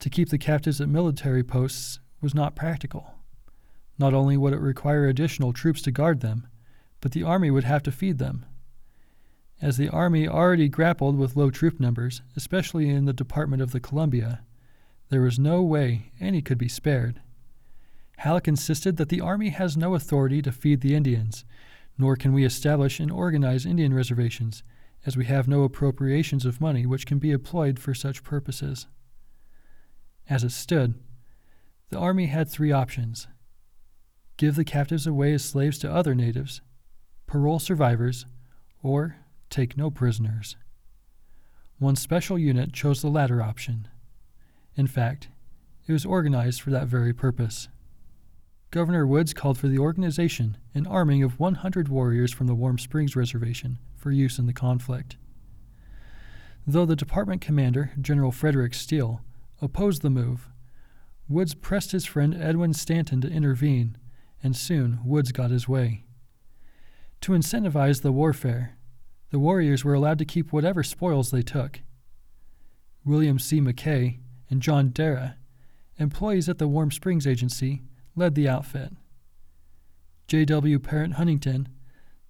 To 0.00 0.10
keep 0.10 0.28
the 0.28 0.38
captives 0.38 0.80
at 0.80 0.88
military 0.88 1.42
posts 1.42 1.98
was 2.20 2.34
not 2.34 2.54
practical. 2.54 3.14
Not 3.98 4.14
only 4.14 4.36
would 4.36 4.52
it 4.52 4.60
require 4.60 5.06
additional 5.06 5.52
troops 5.52 5.82
to 5.82 5.90
guard 5.90 6.20
them, 6.20 6.46
but 7.00 7.12
the 7.12 7.24
Army 7.24 7.50
would 7.50 7.64
have 7.64 7.82
to 7.84 7.92
feed 7.92 8.18
them. 8.18 8.46
As 9.60 9.76
the 9.76 9.88
Army 9.88 10.28
already 10.28 10.68
grappled 10.68 11.18
with 11.18 11.34
low 11.34 11.50
troop 11.50 11.80
numbers, 11.80 12.22
especially 12.36 12.88
in 12.88 13.06
the 13.06 13.12
Department 13.12 13.60
of 13.60 13.72
the 13.72 13.80
Columbia, 13.80 14.44
there 15.08 15.22
was 15.22 15.38
no 15.38 15.62
way 15.62 16.12
any 16.20 16.42
could 16.42 16.58
be 16.58 16.68
spared. 16.68 17.20
Halleck 18.18 18.46
insisted 18.46 18.96
that 18.96 19.08
the 19.08 19.20
Army 19.20 19.48
has 19.48 19.76
no 19.76 19.94
authority 19.94 20.42
to 20.42 20.52
feed 20.52 20.80
the 20.80 20.94
Indians, 20.94 21.44
nor 21.96 22.14
can 22.14 22.32
we 22.32 22.44
establish 22.44 23.00
and 23.00 23.10
organize 23.10 23.66
Indian 23.66 23.92
reservations, 23.92 24.62
as 25.06 25.16
we 25.16 25.24
have 25.24 25.48
no 25.48 25.64
appropriations 25.64 26.44
of 26.44 26.60
money 26.60 26.86
which 26.86 27.06
can 27.06 27.18
be 27.18 27.32
employed 27.32 27.80
for 27.80 27.94
such 27.94 28.22
purposes. 28.22 28.86
As 30.28 30.44
it 30.44 30.52
stood, 30.52 30.94
the 31.90 31.98
Army 31.98 32.26
had 32.26 32.48
three 32.48 32.72
options 32.72 33.28
give 34.36 34.54
the 34.54 34.64
captives 34.64 35.06
away 35.06 35.32
as 35.32 35.44
slaves 35.44 35.78
to 35.78 35.92
other 35.92 36.14
natives, 36.14 36.60
parole 37.26 37.58
survivors, 37.58 38.24
or 38.84 39.16
take 39.50 39.76
no 39.76 39.90
prisoners. 39.90 40.56
One 41.78 41.96
special 41.96 42.38
unit 42.38 42.72
chose 42.72 43.02
the 43.02 43.08
latter 43.08 43.42
option. 43.42 43.88
In 44.76 44.86
fact, 44.86 45.28
it 45.88 45.92
was 45.92 46.06
organized 46.06 46.60
for 46.60 46.70
that 46.70 46.86
very 46.86 47.12
purpose. 47.12 47.68
Governor 48.70 49.06
Woods 49.06 49.34
called 49.34 49.58
for 49.58 49.66
the 49.66 49.78
organization 49.78 50.56
and 50.72 50.86
arming 50.86 51.24
of 51.24 51.40
100 51.40 51.88
warriors 51.88 52.32
from 52.32 52.46
the 52.46 52.54
Warm 52.54 52.78
Springs 52.78 53.16
Reservation 53.16 53.78
for 53.96 54.12
use 54.12 54.38
in 54.38 54.46
the 54.46 54.52
conflict. 54.52 55.16
Though 56.66 56.86
the 56.86 56.94
department 56.94 57.40
commander, 57.40 57.92
General 58.00 58.30
Frederick 58.30 58.74
Steele, 58.74 59.22
opposed 59.60 60.02
the 60.02 60.10
move, 60.10 60.50
Woods 61.28 61.54
pressed 61.54 61.92
his 61.92 62.06
friend 62.06 62.34
Edwin 62.34 62.72
Stanton 62.72 63.20
to 63.20 63.30
intervene, 63.30 63.98
and 64.42 64.56
soon 64.56 65.00
Woods 65.04 65.32
got 65.32 65.50
his 65.50 65.68
way. 65.68 66.04
To 67.22 67.32
incentivize 67.32 68.02
the 68.02 68.12
warfare, 68.12 68.78
the 69.30 69.38
warriors 69.38 69.84
were 69.84 69.94
allowed 69.94 70.18
to 70.18 70.24
keep 70.24 70.52
whatever 70.52 70.82
spoils 70.82 71.30
they 71.30 71.42
took. 71.42 71.80
William 73.04 73.38
C. 73.38 73.60
McKay 73.60 74.20
and 74.48 74.62
John 74.62 74.90
Darrah, 74.90 75.34
employees 75.98 76.48
at 76.48 76.58
the 76.58 76.68
Warm 76.68 76.90
Springs 76.90 77.26
Agency, 77.26 77.82
led 78.16 78.34
the 78.34 78.48
outfit. 78.48 78.92
J.W. 80.28 80.78
Perit 80.78 81.14
Huntington, 81.14 81.68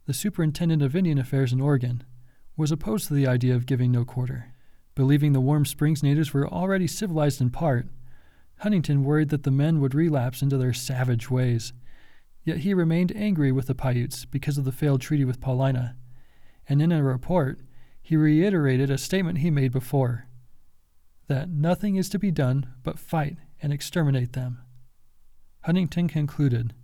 the 0.06 0.14
superintendent 0.14 0.82
of 0.82 0.96
Indian 0.96 1.18
Affairs 1.18 1.52
in 1.52 1.60
Oregon, 1.60 2.04
was 2.56 2.72
opposed 2.72 3.08
to 3.08 3.14
the 3.14 3.26
idea 3.26 3.54
of 3.54 3.66
giving 3.66 3.92
no 3.92 4.04
quarter. 4.04 4.54
Believing 4.98 5.32
the 5.32 5.40
Warm 5.40 5.64
Springs 5.64 6.02
natives 6.02 6.34
were 6.34 6.48
already 6.48 6.88
civilized 6.88 7.40
in 7.40 7.50
part, 7.50 7.86
Huntington 8.58 9.04
worried 9.04 9.28
that 9.28 9.44
the 9.44 9.52
men 9.52 9.80
would 9.80 9.94
relapse 9.94 10.42
into 10.42 10.58
their 10.58 10.72
savage 10.72 11.30
ways. 11.30 11.72
Yet 12.42 12.58
he 12.58 12.74
remained 12.74 13.12
angry 13.14 13.52
with 13.52 13.68
the 13.68 13.76
Paiutes 13.76 14.24
because 14.24 14.58
of 14.58 14.64
the 14.64 14.72
failed 14.72 15.00
treaty 15.00 15.24
with 15.24 15.40
Paulina, 15.40 15.94
and 16.68 16.82
in 16.82 16.90
a 16.90 17.04
report, 17.04 17.60
he 18.02 18.16
reiterated 18.16 18.90
a 18.90 18.98
statement 18.98 19.38
he 19.38 19.52
made 19.52 19.70
before 19.70 20.26
that 21.28 21.48
nothing 21.48 21.94
is 21.94 22.08
to 22.08 22.18
be 22.18 22.32
done 22.32 22.66
but 22.82 22.98
fight 22.98 23.36
and 23.62 23.72
exterminate 23.72 24.32
them. 24.32 24.58
Huntington 25.60 26.08
concluded, 26.08 26.74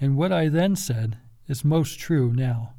and 0.00 0.16
what 0.16 0.32
I 0.32 0.48
then 0.48 0.76
said 0.76 1.18
is 1.46 1.62
most 1.62 1.98
true 1.98 2.32
now. 2.32 2.72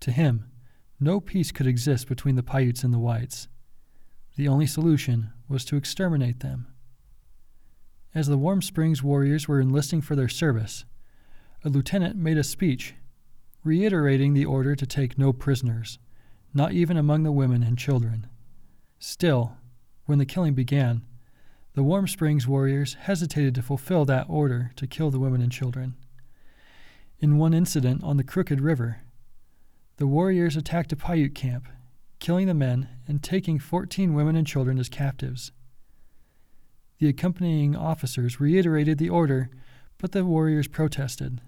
To 0.00 0.10
him, 0.10 0.50
no 0.98 1.20
peace 1.20 1.52
could 1.52 1.68
exist 1.68 2.08
between 2.08 2.34
the 2.34 2.42
Paiutes 2.42 2.82
and 2.82 2.92
the 2.92 2.98
whites. 2.98 3.46
The 4.38 4.46
only 4.46 4.68
solution 4.68 5.32
was 5.48 5.64
to 5.64 5.76
exterminate 5.76 6.38
them. 6.38 6.68
As 8.14 8.28
the 8.28 8.38
Warm 8.38 8.62
Springs 8.62 9.02
warriors 9.02 9.48
were 9.48 9.60
enlisting 9.60 10.00
for 10.00 10.14
their 10.14 10.28
service, 10.28 10.84
a 11.64 11.68
lieutenant 11.68 12.14
made 12.14 12.38
a 12.38 12.44
speech 12.44 12.94
reiterating 13.64 14.34
the 14.34 14.44
order 14.44 14.76
to 14.76 14.86
take 14.86 15.18
no 15.18 15.32
prisoners, 15.32 15.98
not 16.54 16.70
even 16.70 16.96
among 16.96 17.24
the 17.24 17.32
women 17.32 17.64
and 17.64 17.76
children. 17.76 18.28
Still, 19.00 19.56
when 20.06 20.18
the 20.18 20.24
killing 20.24 20.54
began, 20.54 21.02
the 21.74 21.82
Warm 21.82 22.06
Springs 22.06 22.46
warriors 22.46 22.94
hesitated 22.94 23.56
to 23.56 23.62
fulfill 23.62 24.04
that 24.04 24.26
order 24.28 24.70
to 24.76 24.86
kill 24.86 25.10
the 25.10 25.18
women 25.18 25.42
and 25.42 25.50
children. 25.50 25.96
In 27.18 27.38
one 27.38 27.54
incident 27.54 28.04
on 28.04 28.18
the 28.18 28.24
Crooked 28.24 28.60
River, 28.60 28.98
the 29.96 30.06
warriors 30.06 30.56
attacked 30.56 30.92
a 30.92 30.96
Paiute 30.96 31.34
camp, 31.34 31.66
killing 32.18 32.46
the 32.46 32.54
men 32.54 32.88
and 33.06 33.22
taking 33.22 33.58
14 33.58 34.14
women 34.14 34.36
and 34.36 34.46
children 34.46 34.78
as 34.78 34.88
captives. 34.88 35.52
The 36.98 37.08
accompanying 37.08 37.76
officers 37.76 38.40
reiterated 38.40 38.98
the 38.98 39.08
order, 39.08 39.50
but 39.98 40.12
the 40.12 40.24
warriors 40.24 40.68
protested. 40.68 41.40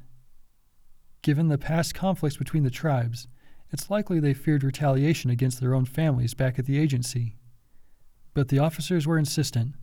Given 1.23 1.49
the 1.49 1.59
past 1.59 1.95
conflicts 1.95 2.37
between 2.37 2.63
the 2.63 2.71
tribes, 2.71 3.27
it's 3.73 3.91
likely 3.91 4.21
they 4.21 4.35
feared 4.35 4.65
retaliation 4.65 5.31
against 5.31 5.61
their 5.61 5.75
own 5.75 5.85
families 5.85 6.35
back 6.35 6.59
at 6.59 6.67
the 6.67 6.79
agency. 6.79 7.37
But 8.35 8.49
the 8.49 8.59
officers 8.59 9.07
were 9.07 9.19
insistent, 9.19 9.75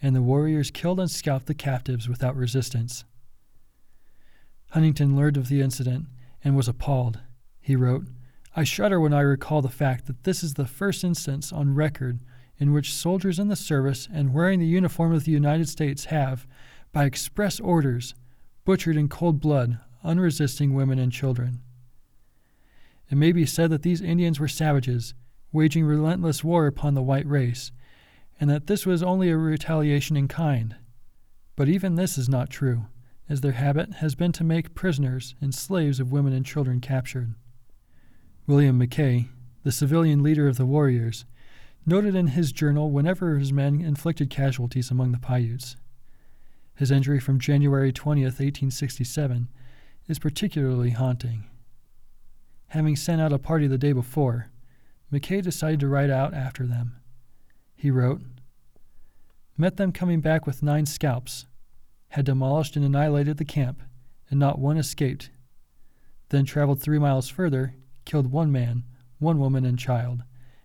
and 0.00 0.14
the 0.14 0.22
warriors 0.22 0.70
killed 0.70 1.00
and 1.00 1.10
scalped 1.10 1.46
the 1.46 1.54
captives 1.54 2.08
without 2.08 2.36
resistance. 2.36 3.04
Huntington 4.70 5.16
learned 5.16 5.36
of 5.36 5.48
the 5.48 5.60
incident 5.60 6.06
and 6.44 6.56
was 6.56 6.68
appalled. 6.68 7.20
He 7.60 7.74
wrote, 7.74 8.06
I 8.58 8.64
shudder 8.64 8.98
when 8.98 9.14
I 9.14 9.20
recall 9.20 9.62
the 9.62 9.68
fact 9.68 10.08
that 10.08 10.24
this 10.24 10.42
is 10.42 10.54
the 10.54 10.66
first 10.66 11.04
instance 11.04 11.52
on 11.52 11.76
record 11.76 12.18
in 12.58 12.72
which 12.72 12.92
soldiers 12.92 13.38
in 13.38 13.46
the 13.46 13.54
service 13.54 14.08
and 14.12 14.34
wearing 14.34 14.58
the 14.58 14.66
uniform 14.66 15.14
of 15.14 15.22
the 15.22 15.30
United 15.30 15.68
States 15.68 16.06
have, 16.06 16.44
by 16.90 17.04
express 17.04 17.60
orders, 17.60 18.16
butchered 18.64 18.96
in 18.96 19.08
cold 19.08 19.38
blood 19.38 19.78
unresisting 20.02 20.74
women 20.74 20.98
and 20.98 21.12
children. 21.12 21.60
It 23.08 23.14
may 23.14 23.30
be 23.30 23.46
said 23.46 23.70
that 23.70 23.82
these 23.82 24.02
Indians 24.02 24.40
were 24.40 24.48
savages, 24.48 25.14
waging 25.52 25.84
relentless 25.84 26.42
war 26.42 26.66
upon 26.66 26.94
the 26.94 27.00
white 27.00 27.28
race, 27.28 27.70
and 28.40 28.50
that 28.50 28.66
this 28.66 28.84
was 28.84 29.04
only 29.04 29.30
a 29.30 29.36
retaliation 29.36 30.16
in 30.16 30.26
kind. 30.26 30.74
But 31.54 31.68
even 31.68 31.94
this 31.94 32.18
is 32.18 32.28
not 32.28 32.50
true, 32.50 32.86
as 33.28 33.40
their 33.40 33.52
habit 33.52 33.94
has 33.98 34.16
been 34.16 34.32
to 34.32 34.42
make 34.42 34.74
prisoners 34.74 35.36
and 35.40 35.54
slaves 35.54 36.00
of 36.00 36.10
women 36.10 36.32
and 36.32 36.44
children 36.44 36.80
captured. 36.80 37.36
William 38.48 38.80
McKay, 38.80 39.28
the 39.62 39.70
civilian 39.70 40.22
leader 40.22 40.48
of 40.48 40.56
the 40.56 40.64
warriors, 40.64 41.26
noted 41.84 42.14
in 42.14 42.28
his 42.28 42.50
journal 42.50 42.90
whenever 42.90 43.36
his 43.36 43.52
men 43.52 43.82
inflicted 43.82 44.30
casualties 44.30 44.90
among 44.90 45.12
the 45.12 45.18
Paiutes. 45.18 45.76
His 46.74 46.90
entry 46.90 47.20
from 47.20 47.38
January 47.38 47.92
20th, 47.92 48.40
1867, 48.40 49.48
is 50.08 50.18
particularly 50.18 50.90
haunting. 50.90 51.44
Having 52.68 52.96
sent 52.96 53.20
out 53.20 53.34
a 53.34 53.38
party 53.38 53.66
the 53.66 53.76
day 53.76 53.92
before, 53.92 54.48
McKay 55.12 55.42
decided 55.42 55.80
to 55.80 55.88
ride 55.88 56.10
out 56.10 56.32
after 56.32 56.66
them. 56.66 56.96
He 57.76 57.90
wrote, 57.90 58.22
Met 59.58 59.76
them 59.76 59.92
coming 59.92 60.22
back 60.22 60.46
with 60.46 60.62
nine 60.62 60.86
scalps, 60.86 61.44
had 62.08 62.24
demolished 62.24 62.76
and 62.76 62.84
annihilated 62.84 63.36
the 63.36 63.44
camp, 63.44 63.82
and 64.30 64.40
not 64.40 64.58
one 64.58 64.78
escaped. 64.78 65.28
Then 66.30 66.46
traveled 66.46 66.80
three 66.80 66.98
miles 66.98 67.28
further, 67.28 67.74
killed 68.08 68.32
one 68.32 68.50
man, 68.50 68.84
one 69.18 69.38
woman, 69.38 69.66
and 69.66 69.78
child, 69.78 70.22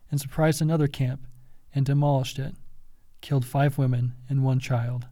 and 0.09 0.19
surprised 0.19 0.61
another 0.61 0.87
camp, 0.87 1.27
and 1.75 1.85
demolished 1.85 2.39
it, 2.39 2.55
killed 3.19 3.45
five 3.45 3.77
women 3.77 4.13
and 4.29 4.43
one 4.43 4.59
child. 4.59 5.07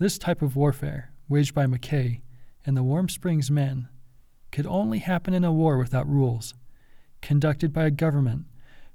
This 0.00 0.18
type 0.18 0.42
of 0.42 0.56
warfare, 0.56 1.12
waged 1.28 1.54
by 1.54 1.66
McKay 1.66 2.22
and 2.66 2.76
the 2.76 2.82
Warm 2.82 3.08
Springs 3.08 3.52
men, 3.52 3.88
could 4.50 4.66
only 4.66 4.98
happen 4.98 5.32
in 5.32 5.44
a 5.44 5.52
war 5.52 5.78
without 5.78 6.08
rules, 6.08 6.54
conducted 7.22 7.72
by 7.72 7.84
a 7.84 7.90
government 7.90 8.46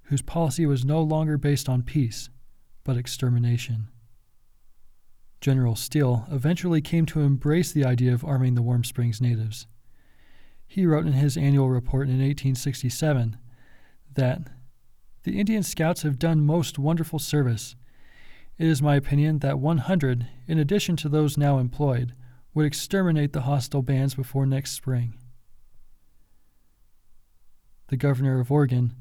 whose 0.08 0.22
policy 0.22 0.66
was 0.66 0.84
no 0.84 1.02
longer 1.02 1.38
based 1.38 1.70
on 1.70 1.82
peace, 1.82 2.30
but 2.84 2.98
extermination. 2.98 3.88
General 5.40 5.78
Steele 5.78 6.28
eventually 6.30 6.82
came 6.82 7.06
to 7.06 7.22
embrace 7.22 7.72
the 7.72 7.86
idea 7.86 8.14
of 8.14 8.26
arming 8.26 8.56
the 8.56 8.62
Warm 8.62 8.84
Springs 8.84 9.22
natives. 9.22 9.66
He 10.68 10.86
wrote 10.86 11.06
in 11.06 11.14
his 11.14 11.38
annual 11.38 11.70
report 11.70 12.08
in 12.08 12.16
1867 12.16 13.38
that 14.14 14.42
the 15.24 15.40
Indian 15.40 15.64
scouts 15.64 16.02
have 16.02 16.20
done 16.20 16.46
most 16.46 16.78
wonderful 16.78 17.20
service. 17.20 17.76
It 18.58 18.68
is 18.68 18.82
my 18.82 18.96
opinion 18.96 19.40
that 19.40 19.60
100, 19.60 20.28
in 20.48 20.58
addition 20.60 20.96
to 20.98 21.10
those 21.10 21.38
now 21.38 21.60
employed, 21.60 22.14
would 22.54 22.66
exterminate 22.66 23.34
the 23.34 23.42
hostile 23.42 23.82
bands 23.82 24.16
before 24.16 24.46
next 24.46 24.72
spring. 24.72 25.16
The 27.88 27.98
governor 27.98 28.40
of 28.40 28.52
Oregon 28.52 28.96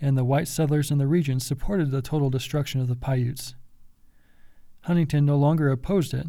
and 0.00 0.16
the 0.16 0.24
white 0.24 0.48
settlers 0.48 0.90
in 0.90 0.98
the 0.98 1.06
region 1.06 1.40
supported 1.40 1.90
the 1.90 2.02
total 2.02 2.30
destruction 2.30 2.80
of 2.80 2.88
the 2.88 2.96
Paiutes. 2.96 3.54
Huntington 4.82 5.26
no 5.26 5.36
longer 5.36 5.70
opposed 5.70 6.14
it, 6.14 6.26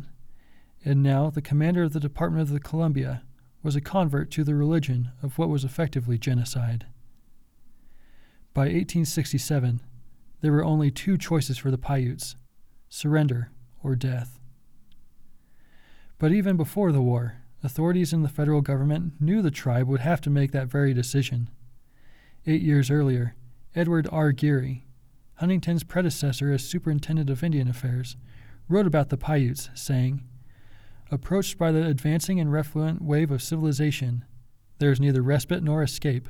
and 0.84 1.03
now 1.03 1.29
the 1.29 1.41
commander 1.41 1.84
of 1.84 1.93
the 1.93 2.00
Department 2.00 2.41
of 2.41 2.50
the 2.50 2.60
Columbia 2.60 3.24
was 3.62 3.75
a 3.75 3.82
convert 3.82 4.32
to 4.32 4.44
the 4.44 4.56
religion 4.56 5.12
of 5.22 5.38
what 5.38 5.50
was 5.50 5.63
effectively 5.63 6.18
genocide. 6.18 6.86
By 8.54 8.62
1867, 8.62 9.82
there 10.42 10.51
were 10.51 10.63
only 10.63 10.92
two 10.92 11.18
choices 11.18 11.58
for 11.58 11.72
the 11.72 11.78
Paiutes 11.78 12.36
surrender 12.88 13.51
or 13.84 13.96
death. 13.96 14.39
But 16.18 16.32
even 16.32 16.58
before 16.58 16.92
the 16.92 17.01
war, 17.01 17.38
authorities 17.63 18.13
in 18.13 18.24
the 18.24 18.30
federal 18.30 18.62
government 18.62 19.13
knew 19.20 19.42
the 19.42 19.51
tribe 19.51 19.88
would 19.88 20.01
have 20.01 20.22
to 20.22 20.30
make 20.30 20.51
that 20.51 20.68
very 20.68 20.94
decision. 20.94 21.50
Eight 22.46 22.62
years 22.62 22.89
earlier, 22.89 23.36
Edward 23.75 24.08
R. 24.12 24.32
Geary, 24.32 24.86
Huntington's 25.36 25.84
predecessor 25.84 26.51
as 26.51 26.63
Superintendent 26.63 27.30
of 27.30 27.44
Indian 27.44 27.68
Affairs, 27.70 28.18
wrote 28.68 28.88
about 28.88 29.10
the 29.10 29.18
Paiutes, 29.18 29.70
saying, 29.74 30.24
Approached 31.12 31.58
by 31.58 31.72
the 31.72 31.86
advancing 31.86 32.39
and 32.39 32.51
refluent 32.51 33.01
wave 33.01 33.32
of 33.32 33.42
civilization, 33.42 34.25
there 34.78 34.92
is 34.92 35.00
neither 35.00 35.24
respite 35.24 35.63
nor 35.63 35.82
escape. 35.82 36.30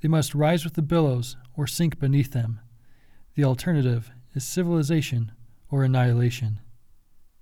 They 0.00 0.08
must 0.08 0.34
rise 0.34 0.64
with 0.64 0.74
the 0.74 0.82
billows 0.82 1.36
or 1.54 1.66
sink 1.66 1.98
beneath 1.98 2.32
them. 2.32 2.60
The 3.34 3.44
alternative 3.44 4.10
is 4.34 4.44
civilization 4.44 5.32
or 5.70 5.84
annihilation. 5.84 6.60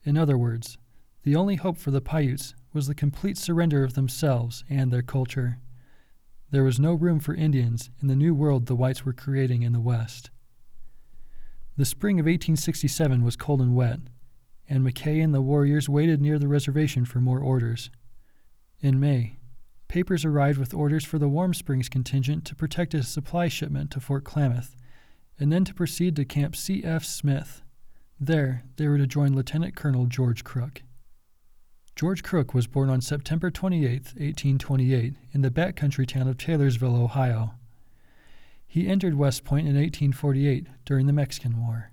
In 0.02 0.18
other 0.18 0.36
words, 0.36 0.76
the 1.22 1.36
only 1.36 1.54
hope 1.54 1.76
for 1.76 1.92
the 1.92 2.00
Paiutes 2.00 2.54
was 2.72 2.86
the 2.86 2.94
complete 2.94 3.38
surrender 3.38 3.84
of 3.84 3.94
themselves 3.94 4.64
and 4.68 4.92
their 4.92 5.02
culture. 5.02 5.58
There 6.50 6.64
was 6.64 6.80
no 6.80 6.94
room 6.94 7.20
for 7.20 7.34
Indians 7.34 7.90
in 8.02 8.08
the 8.08 8.16
new 8.16 8.34
world 8.34 8.66
the 8.66 8.74
whites 8.74 9.04
were 9.04 9.12
creating 9.12 9.62
in 9.62 9.72
the 9.72 9.80
West. 9.80 10.30
The 11.76 11.84
spring 11.84 12.18
of 12.18 12.24
1867 12.24 13.22
was 13.22 13.36
cold 13.36 13.60
and 13.60 13.76
wet, 13.76 14.00
and 14.70 14.86
McKay 14.86 15.22
and 15.22 15.34
the 15.34 15.42
warriors 15.42 15.88
waited 15.88 16.22
near 16.22 16.38
the 16.38 16.48
reservation 16.48 17.04
for 17.04 17.20
more 17.20 17.40
orders. 17.40 17.90
In 18.80 19.00
May, 19.00 19.36
papers 19.88 20.24
arrived 20.24 20.58
with 20.58 20.72
orders 20.72 21.04
for 21.04 21.18
the 21.18 21.28
Warm 21.28 21.52
Springs 21.52 21.88
contingent 21.88 22.44
to 22.46 22.54
protect 22.54 22.94
a 22.94 23.02
supply 23.02 23.48
shipment 23.48 23.90
to 23.90 24.00
Fort 24.00 24.22
Klamath, 24.22 24.76
and 25.38 25.52
then 25.52 25.64
to 25.64 25.74
proceed 25.74 26.14
to 26.16 26.24
Camp 26.24 26.54
C.F. 26.54 27.04
Smith. 27.04 27.62
There, 28.20 28.62
they 28.76 28.86
were 28.86 28.98
to 28.98 29.06
join 29.06 29.34
Lieutenant 29.34 29.74
Colonel 29.74 30.06
George 30.06 30.44
Crook. 30.44 30.82
George 31.96 32.22
Crook 32.22 32.54
was 32.54 32.68
born 32.68 32.88
on 32.88 33.00
September 33.00 33.50
28, 33.50 33.90
1828, 33.90 35.14
in 35.32 35.42
the 35.42 35.50
backcountry 35.50 36.06
town 36.06 36.28
of 36.28 36.38
Taylorsville, 36.38 36.96
Ohio. 36.96 37.54
He 38.66 38.86
entered 38.86 39.14
West 39.16 39.42
Point 39.42 39.66
in 39.66 39.74
1848 39.74 40.68
during 40.84 41.06
the 41.06 41.12
Mexican 41.12 41.60
War. 41.60 41.90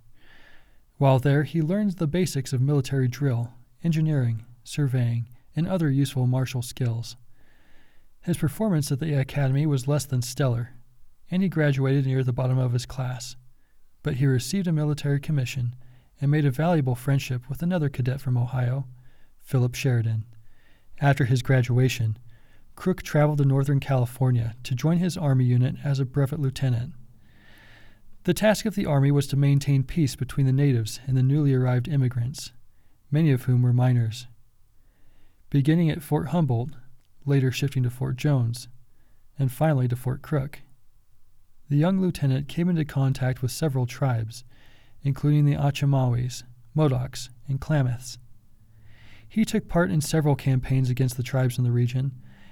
While 0.97 1.19
there, 1.19 1.43
he 1.43 1.61
learned 1.61 1.93
the 1.93 2.07
basics 2.07 2.53
of 2.53 2.61
military 2.61 3.07
drill, 3.07 3.53
engineering, 3.83 4.45
surveying, 4.63 5.27
and 5.55 5.67
other 5.67 5.89
useful 5.89 6.27
martial 6.27 6.61
skills. 6.61 7.15
His 8.21 8.37
performance 8.37 8.91
at 8.91 8.99
the 8.99 9.13
academy 9.13 9.65
was 9.65 9.87
less 9.87 10.05
than 10.05 10.21
stellar, 10.21 10.71
and 11.29 11.43
he 11.43 11.49
graduated 11.49 12.05
near 12.05 12.23
the 12.23 12.33
bottom 12.33 12.57
of 12.57 12.73
his 12.73 12.85
class. 12.85 13.35
But 14.01 14.15
he 14.15 14.25
received 14.25 14.67
a 14.67 14.73
military 14.73 15.19
commission 15.19 15.75
and 16.19 16.31
made 16.31 16.45
a 16.45 16.51
valuable 16.51 16.95
friendship 16.95 17.47
with 17.47 17.61
another 17.61 17.89
cadet 17.89 18.19
from 18.19 18.37
Ohio, 18.37 18.87
Philip 19.41 19.75
Sheridan. 19.75 20.25
After 20.99 21.25
his 21.25 21.43
graduation, 21.43 22.17
Crook 22.75 23.03
traveled 23.03 23.37
to 23.37 23.45
Northern 23.45 23.79
California 23.79 24.55
to 24.63 24.75
join 24.75 24.97
his 24.97 25.17
Army 25.17 25.45
unit 25.45 25.75
as 25.83 25.99
a 25.99 26.05
brevet 26.05 26.39
lieutenant. 26.39 26.93
The 28.27 28.33
task 28.33 28.65
of 28.65 28.75
the 28.75 28.85
Army 28.85 29.09
was 29.09 29.25
to 29.27 29.37
maintain 29.37 29.85
peace 29.85 30.17
between 30.17 30.45
the 30.45 30.51
natives 30.51 30.99
and 31.07 31.15
the 31.15 31.23
newly 31.23 31.53
arrived 31.53 31.87
immigrants, 31.87 32.51
many 33.09 33.31
of 33.31 33.43
whom 33.43 33.61
were 33.61 33.71
miners. 33.71 34.27
Beginning 35.49 35.89
at 35.89 36.01
Fort 36.01 36.27
Humboldt, 36.27 36.71
later 37.25 37.53
shifting 37.53 37.83
to 37.83 37.89
Fort 37.89 38.17
Jones, 38.17 38.67
and 39.39 39.49
finally 39.49 39.87
to 39.87 39.95
Fort 39.95 40.21
Crook. 40.21 40.59
The 41.69 41.77
young 41.77 42.01
lieutenant 42.01 42.49
came 42.49 42.67
into 42.67 42.83
contact 42.83 43.41
with 43.41 43.51
several 43.51 43.85
tribes, 43.85 44.43
including 45.03 45.45
the 45.45 45.55
Achomawis, 45.55 46.43
Modocs, 46.75 47.29
and 47.47 47.61
Klamaths. 47.61 48.17
He 49.25 49.45
took 49.45 49.69
part 49.69 49.89
in 49.89 50.01
several 50.01 50.35
campaigns 50.35 50.89
against 50.89 51.15
the 51.15 51.23
tribes 51.23 51.57
in 51.57 51.63
the 51.63 51.71
region 51.71 52.11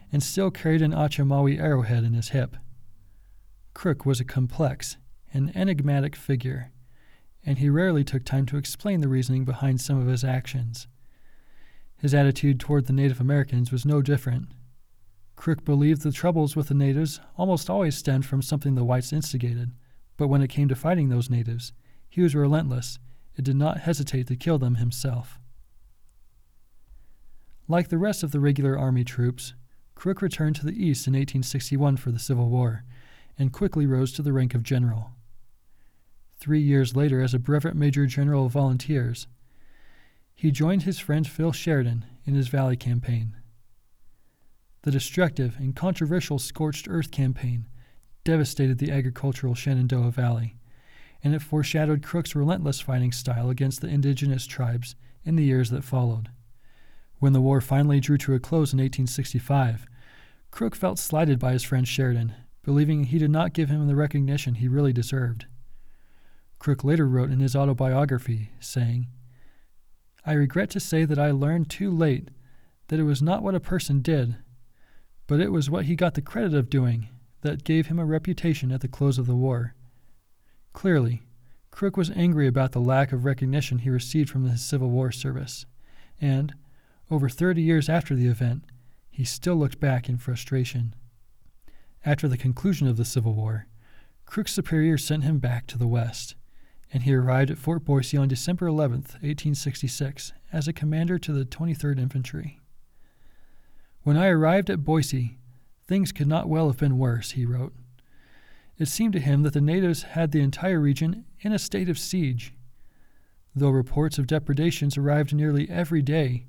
and 0.10 0.24
still 0.24 0.52
carried 0.52 0.82
an 0.82 0.94
Achomawi 0.94 1.60
arrowhead 1.60 2.06
in 2.06 2.14
his 2.14 2.30
hip. 2.30 2.56
Crook 3.74 4.06
was 4.06 4.22
a 4.22 4.24
complex 4.24 4.96
and 5.34 5.56
enigmatic 5.56 6.16
figure, 6.16 6.72
and 7.46 7.58
he 7.58 7.70
rarely 7.70 8.04
took 8.04 8.24
time 8.24 8.46
to 8.48 8.58
explain 8.58 9.02
the 9.02 9.08
reasoning 9.08 9.46
behind 9.46 9.82
some 9.82 10.00
of 10.00 10.08
his 10.08 10.24
actions. 10.24 10.88
His 11.98 12.14
attitude 12.14 12.60
toward 12.60 12.86
the 12.86 12.94
Native 12.94 13.20
Americans 13.20 13.72
was 13.72 13.86
no 13.86 14.02
different. 14.02 14.50
Crook 15.36 15.66
believed 15.66 16.02
the 16.02 16.12
troubles 16.12 16.56
with 16.56 16.68
the 16.70 16.74
natives 16.74 17.20
almost 17.38 17.70
always 17.70 17.96
stemmed 17.96 18.26
from 18.26 18.42
something 18.42 18.76
the 18.76 18.84
whites 18.84 19.12
instigated, 19.12 19.72
but 20.18 20.28
when 20.28 20.42
it 20.42 20.50
came 20.50 20.68
to 20.70 20.76
fighting 20.76 21.10
those 21.10 21.30
natives, 21.30 21.74
he 22.08 22.22
was 22.22 22.36
relentless 22.36 23.00
and 23.36 23.46
did 23.46 23.56
not 23.56 23.82
hesitate 23.82 24.28
to 24.28 24.36
kill 24.36 24.58
them 24.58 24.76
himself. 24.76 25.40
Like 27.68 27.90
the 27.90 27.98
rest 27.98 28.24
of 28.24 28.32
the 28.32 28.40
regular 28.40 28.78
Army 28.78 29.04
troops, 29.04 29.54
Crook 29.96 30.22
returned 30.22 30.56
to 30.58 30.66
the 30.66 30.72
East 30.72 31.08
in 31.08 31.14
1861 31.14 31.98
for 31.98 32.12
the 32.12 32.20
Civil 32.20 32.50
War 32.50 32.84
and 33.38 33.52
quickly 33.52 33.86
rose 33.86 34.12
to 34.14 34.22
the 34.22 34.34
rank 34.34 34.54
of 34.54 34.64
general. 34.64 35.12
Three 36.46 36.62
years 36.62 36.96
later, 36.96 37.22
as 37.22 37.34
a 37.34 37.40
brevet 37.40 37.76
major 37.76 38.06
general 38.06 38.46
of 38.46 38.52
volunteers, 38.52 39.26
he 40.36 40.52
joined 40.52 40.84
his 40.84 41.00
friend 41.00 41.28
Phil 41.28 41.52
Sheridan 41.52 42.06
in 42.24 42.36
his 42.36 42.50
Valley 42.50 42.78
Campaign. 42.78 43.36
The 44.84 44.92
destructive 44.92 45.56
and 45.58 45.76
controversial 45.76 46.38
Scorched 46.38 46.86
Earth 46.88 47.10
campaign 47.10 47.66
devastated 48.24 48.78
the 48.78 48.92
agricultural 48.92 49.56
Shenandoah 49.56 50.12
Valley, 50.12 50.56
and 51.24 51.34
it 51.34 51.42
foreshadowed 51.42 52.04
Crook's 52.04 52.36
relentless 52.36 52.80
fighting 52.80 53.12
style 53.12 53.50
against 53.50 53.82
the 53.82 53.88
indigenous 53.88 54.46
tribes 54.46 54.96
in 55.24 55.38
the 55.38 55.46
years 55.46 55.72
that 55.72 55.84
followed. 55.84 56.30
When 57.18 57.34
the 57.34 57.42
war 57.42 57.60
finally 57.60 58.00
drew 58.00 58.20
to 58.20 58.36
a 58.36 58.40
close 58.40 58.72
in 58.72 58.78
1865, 58.78 59.88
Crook 60.52 60.76
felt 60.76 61.00
slighted 61.00 61.40
by 61.40 61.54
his 61.54 61.64
friend 61.64 61.88
Sheridan, 61.88 62.36
believing 62.62 63.06
he 63.06 63.18
did 63.18 63.32
not 63.32 63.54
give 63.54 63.70
him 63.70 63.88
the 63.88 63.96
recognition 63.96 64.54
he 64.54 64.68
really 64.68 64.94
deserved. 64.94 65.48
Crook 66.66 66.84
later 66.84 67.08
wrote 67.08 67.30
in 67.30 67.42
his 67.42 67.56
autobiography, 67.56 68.50
saying, 68.60 69.06
I 70.26 70.34
regret 70.34 70.72
to 70.72 70.80
say 70.80 71.06
that 71.06 71.20
I 71.20 71.30
learned 71.30 71.70
too 71.70 71.92
late 71.92 72.30
that 72.88 73.00
it 73.00 73.04
was 73.04 73.22
not 73.22 73.44
what 73.44 73.54
a 73.54 73.60
person 73.60 74.02
did, 74.02 74.38
but 75.28 75.40
it 75.40 75.52
was 75.52 75.70
what 75.70 75.86
he 75.86 75.96
got 75.96 76.16
the 76.16 76.24
credit 76.24 76.56
of 76.56 76.72
doing 76.72 77.08
that 77.42 77.66
gave 77.66 77.86
him 77.86 78.00
a 78.00 78.04
reputation 78.04 78.72
at 78.72 78.82
the 78.82 78.88
close 78.88 79.20
of 79.20 79.28
the 79.28 79.36
war. 79.36 79.76
Clearly, 80.74 81.22
Crook 81.70 81.98
was 81.98 82.10
angry 82.10 82.48
about 82.48 82.72
the 82.72 82.82
lack 82.82 83.12
of 83.12 83.26
recognition 83.26 83.78
he 83.78 83.92
received 83.92 84.32
from 84.32 84.50
his 84.50 84.66
Civil 84.66 84.90
War 84.90 85.12
service, 85.12 85.68
and, 86.20 86.56
over 87.12 87.30
30 87.30 87.62
years 87.62 87.90
after 87.90 88.16
the 88.16 88.26
event, 88.26 88.64
he 89.12 89.24
still 89.24 89.56
looked 89.56 89.80
back 89.80 90.10
in 90.10 90.18
frustration. 90.18 90.96
After 92.04 92.28
the 92.28 92.40
conclusion 92.40 92.88
of 92.88 92.98
the 92.98 93.06
Civil 93.06 93.36
War, 93.36 93.68
Crook's 94.26 94.54
superior 94.54 94.98
sent 94.98 95.24
him 95.24 95.38
back 95.38 95.68
to 95.68 95.78
the 95.78 95.86
West, 95.86 96.34
and 96.96 97.04
he 97.04 97.14
arrived 97.14 97.52
at 97.52 97.58
Fort 97.58 97.84
Boise 97.84 98.16
on 98.16 98.30
December 98.30 98.68
11, 98.68 99.00
1866, 99.00 100.32
as 100.54 100.66
a 100.66 100.72
commander 100.72 101.20
to 101.20 101.34
the 101.34 101.44
23rd 101.44 102.00
Infantry. 102.00 102.62
When 104.04 104.16
I 104.16 104.28
arrived 104.28 104.70
at 104.70 104.86
Boise, 104.86 105.38
things 105.86 106.14
could 106.14 106.26
not 106.26 106.48
well 106.48 106.68
have 106.68 106.78
been 106.78 106.98
worse, 106.98 107.32
he 107.32 107.46
wrote. 107.46 107.74
It 108.78 108.88
seemed 108.88 109.12
to 109.12 109.20
him 109.20 109.44
that 109.44 109.52
the 109.52 109.60
natives 109.60 110.04
had 110.04 110.32
the 110.32 110.40
entire 110.40 110.80
region 110.80 111.26
in 111.42 111.52
a 111.52 111.60
state 111.60 111.90
of 111.90 112.00
siege. 112.00 112.54
Though 113.54 113.72
reports 113.72 114.18
of 114.18 114.26
depredations 114.26 114.98
arrived 114.98 115.36
nearly 115.36 115.70
every 115.70 116.02
day, 116.02 116.46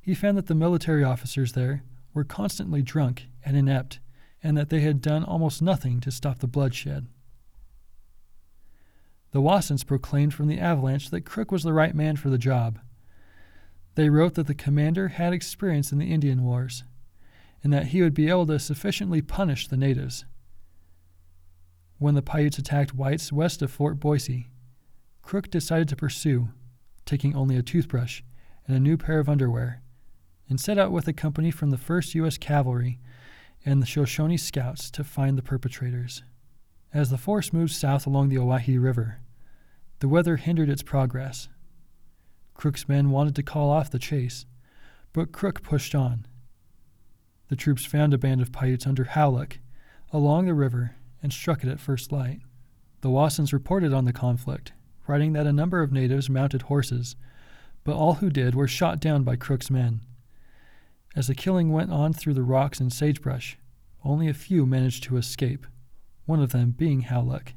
he 0.00 0.12
found 0.12 0.36
that 0.36 0.46
the 0.46 0.56
military 0.56 1.04
officers 1.04 1.52
there 1.52 1.84
were 2.12 2.24
constantly 2.24 2.82
drunk 2.82 3.26
and 3.44 3.56
inept, 3.56 4.00
and 4.42 4.58
that 4.58 4.70
they 4.70 4.80
had 4.80 5.00
done 5.00 5.22
almost 5.22 5.62
nothing 5.62 6.00
to 6.00 6.10
stop 6.10 6.40
the 6.40 6.48
bloodshed. 6.48 7.06
The 9.34 9.42
Wassons 9.42 9.84
proclaimed 9.84 10.32
from 10.32 10.46
the 10.46 10.60
avalanche 10.60 11.10
that 11.10 11.24
Crook 11.24 11.50
was 11.50 11.64
the 11.64 11.72
right 11.72 11.92
man 11.92 12.14
for 12.14 12.30
the 12.30 12.38
job. 12.38 12.78
They 13.96 14.08
wrote 14.08 14.34
that 14.34 14.46
the 14.46 14.54
commander 14.54 15.08
had 15.08 15.32
experience 15.32 15.90
in 15.90 15.98
the 15.98 16.12
Indian 16.12 16.44
Wars, 16.44 16.84
and 17.60 17.72
that 17.72 17.88
he 17.88 18.00
would 18.00 18.14
be 18.14 18.28
able 18.28 18.46
to 18.46 18.60
sufficiently 18.60 19.22
punish 19.22 19.66
the 19.66 19.76
natives. 19.76 20.24
When 21.98 22.14
the 22.14 22.22
Paiutes 22.22 22.58
attacked 22.58 22.94
whites 22.94 23.32
west 23.32 23.60
of 23.60 23.72
Fort 23.72 23.98
Boise, 23.98 24.50
Crook 25.20 25.50
decided 25.50 25.88
to 25.88 25.96
pursue, 25.96 26.50
taking 27.04 27.34
only 27.34 27.56
a 27.56 27.62
toothbrush 27.62 28.22
and 28.68 28.76
a 28.76 28.80
new 28.80 28.96
pair 28.96 29.18
of 29.18 29.28
underwear, 29.28 29.82
and 30.48 30.60
set 30.60 30.78
out 30.78 30.92
with 30.92 31.08
a 31.08 31.12
company 31.12 31.50
from 31.50 31.70
the 31.70 31.76
1st 31.76 32.14
U.S. 32.14 32.38
Cavalry 32.38 33.00
and 33.64 33.82
the 33.82 33.86
Shoshone 33.86 34.36
Scouts 34.36 34.92
to 34.92 35.02
find 35.02 35.36
the 35.36 35.42
perpetrators. 35.42 36.22
As 36.92 37.10
the 37.10 37.18
force 37.18 37.52
moved 37.52 37.72
south 37.72 38.06
along 38.06 38.28
the 38.28 38.38
Owyhee 38.38 38.78
River, 38.78 39.18
the 40.04 40.08
weather 40.08 40.36
hindered 40.36 40.68
its 40.68 40.82
progress. 40.82 41.48
Crook's 42.52 42.86
men 42.86 43.08
wanted 43.08 43.34
to 43.34 43.42
call 43.42 43.70
off 43.70 43.90
the 43.90 43.98
chase, 43.98 44.44
but 45.14 45.32
Crook 45.32 45.62
pushed 45.62 45.94
on. 45.94 46.26
The 47.48 47.56
troops 47.56 47.86
found 47.86 48.12
a 48.12 48.18
band 48.18 48.42
of 48.42 48.52
Paiutes 48.52 48.86
under 48.86 49.04
Howluck 49.04 49.60
along 50.12 50.44
the 50.44 50.52
river 50.52 50.96
and 51.22 51.32
struck 51.32 51.64
it 51.64 51.70
at 51.70 51.80
first 51.80 52.12
light. 52.12 52.40
The 53.00 53.08
Wassons 53.08 53.54
reported 53.54 53.94
on 53.94 54.04
the 54.04 54.12
conflict 54.12 54.72
writing 55.06 55.32
that 55.32 55.46
a 55.46 55.54
number 55.54 55.80
of 55.80 55.90
natives 55.90 56.28
mounted 56.28 56.60
horses, 56.60 57.16
but 57.82 57.96
all 57.96 58.16
who 58.16 58.28
did 58.28 58.54
were 58.54 58.68
shot 58.68 59.00
down 59.00 59.22
by 59.22 59.36
Crook's 59.36 59.70
men. 59.70 60.02
As 61.16 61.28
the 61.28 61.34
killing 61.34 61.72
went 61.72 61.90
on 61.90 62.12
through 62.12 62.34
the 62.34 62.42
rocks 62.42 62.78
and 62.78 62.92
sagebrush, 62.92 63.56
only 64.04 64.28
a 64.28 64.34
few 64.34 64.66
managed 64.66 65.04
to 65.04 65.16
escape, 65.16 65.66
one 66.26 66.42
of 66.42 66.52
them 66.52 66.72
being 66.72 67.04
Howluck. 67.04 67.54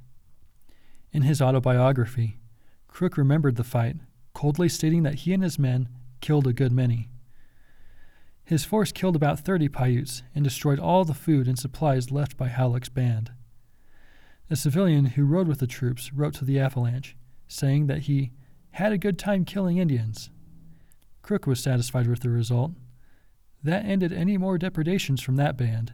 In 1.12 1.24
his 1.24 1.41
autobiography, 1.41 2.38
Crook 2.88 3.17
remembered 3.17 3.56
the 3.56 3.63
fight, 3.63 3.98
coldly 4.34 4.70
stating 4.70 5.04
that 5.04 5.15
he 5.15 5.34
and 5.34 5.43
his 5.43 5.58
men 5.58 5.89
killed 6.22 6.48
a 6.48 6.54
good 6.54 6.72
many. 6.72 7.10
His 8.43 8.65
force 8.65 8.91
killed 8.91 9.15
about 9.15 9.39
30 9.39 9.67
Paiutes 9.70 10.24
and 10.34 10.43
destroyed 10.43 10.80
all 10.80 11.04
the 11.04 11.13
food 11.13 11.48
and 11.48 11.60
supplies 11.60 12.12
left 12.12 12.38
by 12.38 12.48
Howluck's 12.48 12.89
band. 12.89 13.32
A 14.50 14.56
civilian 14.56 15.06
who 15.06 15.26
rode 15.26 15.48
with 15.48 15.60
the 15.60 15.67
troops 15.67 16.13
wrote 16.13 16.34
to 16.36 16.46
the 16.46 16.60
Avalanche 16.60 17.15
saying 17.48 17.88
that 17.88 18.04
he 18.04 18.32
had 18.72 18.91
a 18.91 18.98
good 18.98 19.17
time 19.20 19.43
killing 19.43 19.78
Indians. 19.78 20.30
Crook 21.22 21.46
was 21.46 21.60
satisfied 21.60 22.08
with 22.08 22.22
the 22.22 22.30
result. 22.30 22.72
That 23.63 23.86
ended 23.86 24.13
any 24.13 24.38
more 24.38 24.58
depredations 24.58 25.22
from 25.22 25.36
that 25.38 25.58
band. 25.58 25.93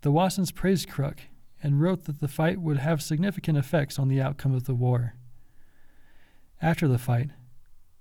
The 0.00 0.10
Wassons 0.10 0.52
praised 0.52 0.88
Crook 0.88 1.18
and 1.62 1.80
wrote 1.80 2.04
that 2.04 2.20
the 2.20 2.28
fight 2.28 2.60
would 2.60 2.78
have 2.78 3.00
significant 3.00 3.56
effects 3.56 3.98
on 3.98 4.08
the 4.08 4.20
outcome 4.20 4.54
of 4.54 4.64
the 4.64 4.74
war. 4.74 5.14
After 6.60 6.88
the 6.88 6.98
fight, 6.98 7.30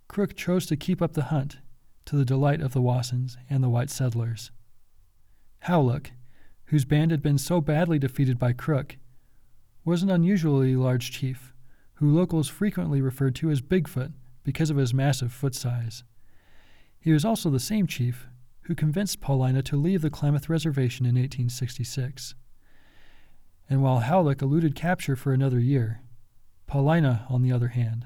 Crook 0.07 0.35
chose 0.35 0.65
to 0.65 0.75
keep 0.75 1.01
up 1.01 1.13
the 1.13 1.25
hunt, 1.25 1.57
to 2.05 2.15
the 2.15 2.25
delight 2.25 2.61
of 2.61 2.73
the 2.73 2.81
Wassons 2.81 3.37
and 3.49 3.63
the 3.63 3.69
white 3.69 3.89
settlers. 3.89 4.51
Howluck, 5.65 6.11
whose 6.65 6.85
band 6.85 7.11
had 7.11 7.21
been 7.21 7.37
so 7.37 7.61
badly 7.61 7.99
defeated 7.99 8.39
by 8.39 8.53
Crook, 8.53 8.97
was 9.85 10.03
an 10.03 10.09
unusually 10.09 10.75
large 10.75 11.11
chief, 11.11 11.53
who 11.95 12.09
locals 12.11 12.47
frequently 12.47 13.01
referred 13.01 13.35
to 13.35 13.51
as 13.51 13.61
Bigfoot 13.61 14.13
because 14.43 14.69
of 14.69 14.77
his 14.77 14.93
massive 14.93 15.31
foot 15.31 15.55
size. 15.55 16.03
He 16.99 17.11
was 17.11 17.25
also 17.25 17.49
the 17.49 17.59
same 17.59 17.87
chief 17.87 18.27
who 18.61 18.75
convinced 18.75 19.21
Paulina 19.21 19.61
to 19.63 19.75
leave 19.75 20.01
the 20.01 20.09
Klamath 20.09 20.49
Reservation 20.49 21.05
in 21.05 21.15
1866. 21.15 22.35
And 23.71 23.81
while 23.81 24.01
Howluck 24.01 24.41
eluded 24.41 24.75
capture 24.75 25.15
for 25.15 25.31
another 25.31 25.57
year, 25.57 26.01
Paulina, 26.67 27.25
on 27.29 27.41
the 27.41 27.53
other 27.53 27.69
hand, 27.69 28.05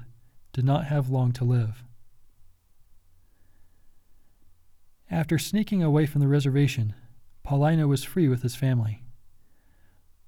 did 0.52 0.64
not 0.64 0.84
have 0.84 1.10
long 1.10 1.32
to 1.32 1.44
live. 1.44 1.82
After 5.10 5.40
sneaking 5.40 5.82
away 5.82 6.06
from 6.06 6.20
the 6.20 6.28
reservation, 6.28 6.94
Paulina 7.42 7.88
was 7.88 8.04
free 8.04 8.28
with 8.28 8.42
his 8.42 8.54
family. 8.54 9.02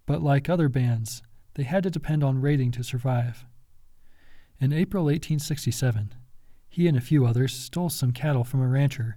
But 0.07 0.25
like 0.25 0.49
other 0.49 0.69
bands, 0.69 1.23
they 1.55 1.63
had 1.63 1.85
to 1.85 1.91
depend 1.91 2.25
on 2.25 2.41
raiding 2.41 2.73
to 2.73 2.83
survive. 2.83 3.47
In 4.61 4.73
April 4.73 5.05
1867, 5.05 6.17
he 6.69 6.89
and 6.89 6.97
a 6.97 7.01
few 7.01 7.25
others 7.25 7.55
stole 7.55 7.91
some 7.91 8.11
cattle 8.11 8.43
from 8.43 8.61
a 8.61 8.67
rancher 8.67 9.17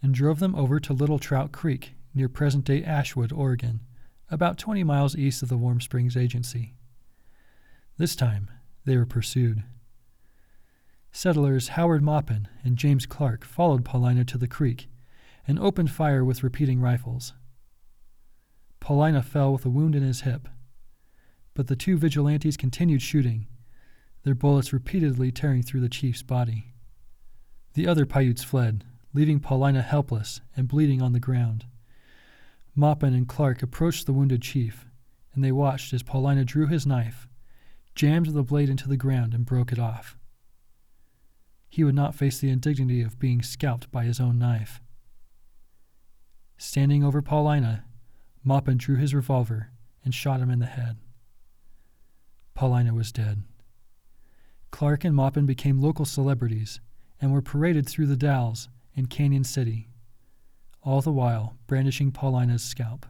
and 0.00 0.14
drove 0.14 0.38
them 0.38 0.54
over 0.54 0.78
to 0.78 0.92
Little 0.92 1.18
Trout 1.18 1.50
Creek 1.50 1.96
near 2.14 2.28
present 2.28 2.64
day 2.64 2.84
Ashwood, 2.84 3.32
Oregon, 3.32 3.80
about 4.30 4.58
20 4.58 4.84
miles 4.84 5.16
east 5.16 5.42
of 5.42 5.48
the 5.48 5.56
Warm 5.56 5.80
Springs 5.80 6.16
Agency. 6.16 6.74
This 7.98 8.16
time, 8.16 8.50
they 8.84 8.96
were 8.96 9.06
pursued. 9.06 9.62
Settlers 11.12 11.68
Howard 11.68 12.02
Maupin 12.02 12.48
and 12.62 12.76
James 12.76 13.06
Clark 13.06 13.44
followed 13.44 13.84
Paulina 13.84 14.24
to 14.26 14.38
the 14.38 14.48
creek 14.48 14.88
and 15.46 15.58
opened 15.58 15.90
fire 15.90 16.24
with 16.24 16.42
repeating 16.42 16.80
rifles. 16.80 17.32
Paulina 18.80 19.22
fell 19.22 19.52
with 19.52 19.64
a 19.64 19.70
wound 19.70 19.94
in 19.94 20.02
his 20.02 20.22
hip 20.22 20.48
but 21.56 21.66
the 21.68 21.74
two 21.74 21.96
vigilantes 21.96 22.56
continued 22.56 23.00
shooting, 23.00 23.46
their 24.22 24.34
bullets 24.34 24.72
repeatedly 24.72 25.32
tearing 25.32 25.62
through 25.62 25.80
the 25.80 25.88
chief's 25.88 26.22
body. 26.22 26.74
The 27.72 27.88
other 27.88 28.04
Paiutes 28.04 28.44
fled, 28.44 28.84
leaving 29.14 29.40
Paulina 29.40 29.80
helpless 29.80 30.42
and 30.54 30.68
bleeding 30.68 31.00
on 31.00 31.12
the 31.12 31.20
ground. 31.20 31.64
Maupin 32.78 33.14
and 33.14 33.26
Clark 33.26 33.62
approached 33.62 34.04
the 34.04 34.12
wounded 34.12 34.42
chief, 34.42 34.84
and 35.34 35.42
they 35.42 35.50
watched 35.50 35.94
as 35.94 36.02
Paulina 36.02 36.44
drew 36.44 36.66
his 36.66 36.86
knife, 36.86 37.26
jammed 37.94 38.26
the 38.26 38.42
blade 38.42 38.68
into 38.68 38.86
the 38.86 38.98
ground, 38.98 39.32
and 39.32 39.46
broke 39.46 39.72
it 39.72 39.78
off. 39.78 40.18
He 41.70 41.82
would 41.82 41.94
not 41.94 42.14
face 42.14 42.38
the 42.38 42.50
indignity 42.50 43.00
of 43.00 43.18
being 43.18 43.40
scalped 43.40 43.90
by 43.90 44.04
his 44.04 44.20
own 44.20 44.38
knife. 44.38 44.82
Standing 46.58 47.02
over 47.02 47.22
Paulina, 47.22 47.84
Maupin 48.44 48.76
drew 48.76 48.96
his 48.96 49.14
revolver 49.14 49.70
and 50.04 50.14
shot 50.14 50.40
him 50.40 50.50
in 50.50 50.58
the 50.58 50.66
head. 50.66 50.98
Paulina 52.54 52.92
was 52.92 53.10
dead. 53.10 53.42
Clark 54.70 55.04
and 55.04 55.16
Maupin 55.16 55.46
became 55.46 55.80
local 55.80 56.04
celebrities 56.04 56.80
and 57.20 57.32
were 57.32 57.42
paraded 57.42 57.88
through 57.88 58.06
the 58.06 58.16
Dalles 58.16 58.68
in 58.94 59.06
Canyon 59.06 59.44
City, 59.44 59.88
all 60.86 61.02
the 61.02 61.12
while 61.12 61.56
brandishing 61.66 62.12
Paulina's 62.12 62.62
scalp. 62.62 63.04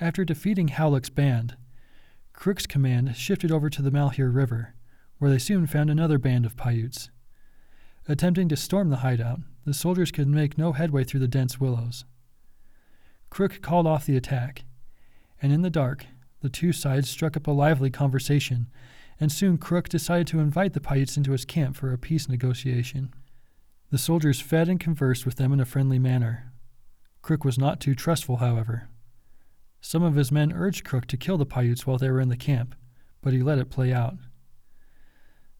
After 0.00 0.24
defeating 0.24 0.68
Howluck's 0.68 1.10
band, 1.10 1.56
Crook's 2.32 2.66
command 2.66 3.16
shifted 3.16 3.52
over 3.52 3.70
to 3.70 3.80
the 3.80 3.90
Malheur 3.92 4.30
River, 4.30 4.74
where 5.18 5.30
they 5.30 5.38
soon 5.38 5.68
found 5.68 5.88
another 5.88 6.18
band 6.18 6.44
of 6.44 6.56
Paiutes. 6.56 7.10
Attempting 8.08 8.48
to 8.48 8.56
storm 8.56 8.90
the 8.90 8.96
hideout, 8.96 9.40
the 9.64 9.74
soldiers 9.74 10.10
could 10.10 10.26
make 10.26 10.58
no 10.58 10.72
headway 10.72 11.04
through 11.04 11.20
the 11.20 11.28
dense 11.28 11.60
willows. 11.60 12.04
Crook 13.28 13.62
called 13.62 13.86
off 13.86 14.06
the 14.06 14.16
attack, 14.16 14.64
and 15.40 15.52
in 15.52 15.62
the 15.62 15.70
dark, 15.70 16.06
the 16.40 16.48
two 16.48 16.72
sides 16.72 17.08
struck 17.08 17.36
up 17.36 17.46
a 17.46 17.52
lively 17.52 17.90
conversation, 17.90 18.68
and 19.20 19.30
soon 19.30 19.56
Crook 19.58 19.88
decided 19.88 20.26
to 20.28 20.40
invite 20.40 20.72
the 20.72 20.80
Paiutes 20.80 21.16
into 21.16 21.32
his 21.32 21.44
camp 21.44 21.76
for 21.76 21.92
a 21.92 21.98
peace 21.98 22.28
negotiation. 22.28 23.12
The 23.90 23.98
soldiers 23.98 24.40
fed 24.40 24.68
and 24.68 24.78
conversed 24.78 25.26
with 25.26 25.36
them 25.36 25.52
in 25.52 25.60
a 25.60 25.64
friendly 25.64 25.98
manner. 25.98 26.52
Crook 27.22 27.44
was 27.44 27.58
not 27.58 27.80
too 27.80 27.94
trustful, 27.94 28.36
however. 28.36 28.88
Some 29.80 30.02
of 30.02 30.14
his 30.14 30.30
men 30.30 30.52
urged 30.52 30.84
Crook 30.84 31.06
to 31.06 31.16
kill 31.16 31.38
the 31.38 31.46
Paiutes 31.46 31.86
while 31.86 31.98
they 31.98 32.10
were 32.10 32.20
in 32.20 32.28
the 32.28 32.36
camp, 32.36 32.74
but 33.20 33.32
he 33.32 33.42
let 33.42 33.58
it 33.58 33.70
play 33.70 33.92
out. 33.92 34.16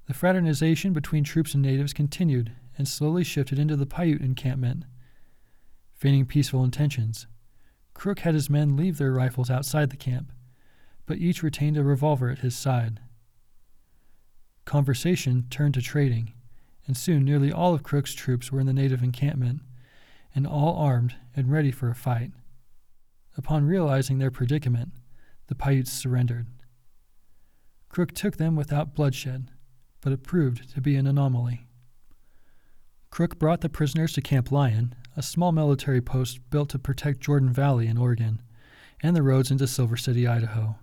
The 0.07 0.15
fraternization 0.15 0.93
between 0.93 1.25
troops 1.25 1.55
and 1.55 1.63
natives 1.63 1.93
continued 1.93 2.53
and 2.77 2.87
slowly 2.87 3.25
shifted 3.25 3.59
into 3.59 3.77
the 3.77 3.87
Paiute 3.87 4.23
encampment. 4.23 4.85
Feigning 5.95 6.27
peaceful 6.27 6.65
intentions, 6.65 7.27
Crook 7.95 8.21
had 8.21 8.35
his 8.35 8.49
men 8.49 8.77
leave 8.77 8.99
their 8.99 9.13
rifles 9.13 9.51
outside 9.51 9.91
the 9.91 9.97
camp 9.97 10.33
but 11.11 11.19
each 11.19 11.43
retained 11.43 11.77
a 11.77 11.83
revolver 11.83 12.31
at 12.31 12.39
his 12.39 12.55
side. 12.55 13.01
Conversation 14.65 15.45
turned 15.51 15.75
to 15.75 15.83
trading, 15.83 16.35
and 16.91 16.97
soon 16.97 17.25
nearly 17.25 17.53
all 17.53 17.73
of 17.73 17.85
Crook's 17.85 18.15
troops 18.15 18.51
were 18.51 18.59
in 18.59 18.67
the 18.67 18.73
native 18.73 19.01
encampment, 19.01 19.61
and 20.35 20.45
all 20.45 20.77
armed 20.77 21.15
and 21.37 21.49
ready 21.49 21.71
for 21.71 21.89
a 21.89 21.95
fight. 21.95 22.33
Upon 23.37 23.65
realizing 23.65 24.19
their 24.19 24.33
predicament, 24.33 24.89
the 25.47 25.55
Paiutes 25.55 25.93
surrendered. 25.93 26.49
Crook 27.91 28.13
took 28.13 28.39
them 28.39 28.57
without 28.57 28.97
bloodshed, 28.97 29.53
but 30.01 30.13
it 30.13 30.25
proved 30.25 30.75
to 30.75 30.81
be 30.81 30.97
an 30.97 31.07
anomaly. 31.07 31.69
Crook 33.09 33.39
brought 33.39 33.61
the 33.61 33.69
prisoners 33.69 34.13
to 34.15 34.21
Camp 34.21 34.51
Lyon, 34.51 34.97
a 35.17 35.23
small 35.23 35.53
military 35.53 36.01
post 36.01 36.41
built 36.51 36.71
to 36.71 36.79
protect 36.81 37.21
Jordan 37.21 37.53
Valley 37.53 37.87
in 37.87 37.99
Oregon, 37.99 38.43
and 39.01 39.15
the 39.15 39.23
roads 39.23 39.53
into 39.53 39.69
Silver 39.69 39.97
City, 39.97 40.27
Idaho. 40.27 40.75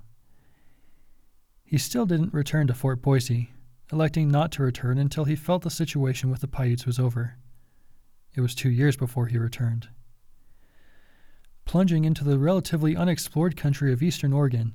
He 1.65 1.77
still 1.77 2.05
didn't 2.05 2.33
return 2.33 2.67
to 2.67 2.73
Fort 2.73 3.01
Boise, 3.01 3.49
electing 3.91 4.29
not 4.29 4.51
to 4.51 4.63
return 4.63 4.97
until 4.97 5.25
he 5.25 5.35
felt 5.35 5.63
the 5.63 5.69
situation 5.69 6.29
with 6.29 6.41
the 6.41 6.47
Paiutes 6.47 6.85
was 6.85 6.99
over. 6.99 7.35
It 8.35 8.41
was 8.41 8.53
two 8.53 8.69
years 8.69 8.97
before 8.97 9.27
he 9.27 9.37
returned. 9.37 9.89
Plunging 11.65 12.05
into 12.05 12.23
the 12.23 12.39
relatively 12.39 12.95
unexplored 12.95 13.57
country 13.57 13.91
of 13.91 14.03
eastern 14.03 14.33
Oregon, 14.33 14.73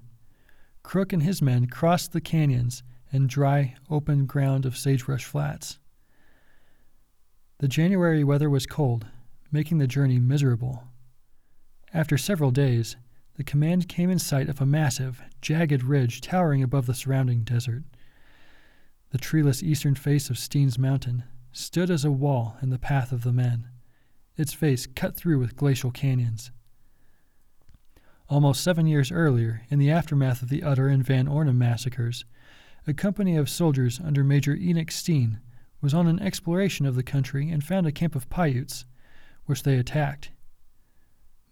Crook 0.83 1.13
and 1.13 1.23
his 1.23 1.41
men 1.41 1.67
crossed 1.67 2.13
the 2.13 2.21
canyons 2.21 2.83
and 3.13 3.29
dry, 3.29 3.77
open 3.91 4.27
ground 4.27 4.67
of 4.67 4.77
Sagebrush 4.77 5.25
Flats. 5.25 5.79
The 7.59 7.69
January 7.69 8.25
weather 8.25 8.51
was 8.51 8.67
cold, 8.67 9.07
making 9.53 9.79
the 9.79 9.87
journey 9.87 10.19
miserable. 10.19 10.85
After 11.95 12.19
several 12.19 12.51
days, 12.51 12.97
the 13.37 13.45
command 13.45 13.89
came 13.89 14.11
in 14.11 14.19
sight 14.19 14.49
of 14.49 14.61
a 14.61 14.67
massive, 14.67 15.23
jagged 15.41 15.83
ridge 15.83 16.21
towering 16.21 16.63
above 16.63 16.87
the 16.87 16.95
surrounding 16.95 17.45
desert. 17.45 17.85
The 19.13 19.19
treeless 19.19 19.63
eastern 19.63 19.95
face 19.95 20.31
of 20.31 20.39
Steens 20.39 20.79
Mountain 20.79 21.25
stood 21.53 21.91
as 21.91 22.03
a 22.03 22.11
wall 22.11 22.57
in 22.63 22.71
the 22.71 22.79
path 22.79 23.13
of 23.13 23.25
the 23.25 23.33
men, 23.33 23.69
its 24.39 24.55
face 24.55 24.87
cut 24.87 25.17
through 25.17 25.39
with 25.39 25.55
glacial 25.55 25.91
canyons. 25.91 26.51
Almost 28.31 28.65
seven 28.65 28.87
years 28.87 29.13
earlier, 29.13 29.67
in 29.69 29.79
the 29.79 29.91
aftermath 29.91 30.41
of 30.41 30.49
the 30.49 30.63
Utter 30.63 30.89
and 30.89 31.05
Van 31.05 31.29
Ornum 31.29 31.59
massacres, 31.59 32.25
a 32.87 32.95
company 32.95 33.37
of 33.37 33.51
soldiers 33.51 34.01
under 34.03 34.25
Major 34.25 34.57
Enoch 34.57 34.91
Steen 34.91 35.41
was 35.83 35.93
on 35.93 36.07
an 36.07 36.19
exploration 36.19 36.87
of 36.87 36.95
the 36.95 37.03
country 37.03 37.51
and 37.51 37.63
found 37.63 37.87
a 37.87 37.93
camp 37.93 38.17
of 38.17 38.31
Paiutes, 38.31 38.87
which 39.45 39.63
they 39.63 39.77
attacked. 39.77 40.31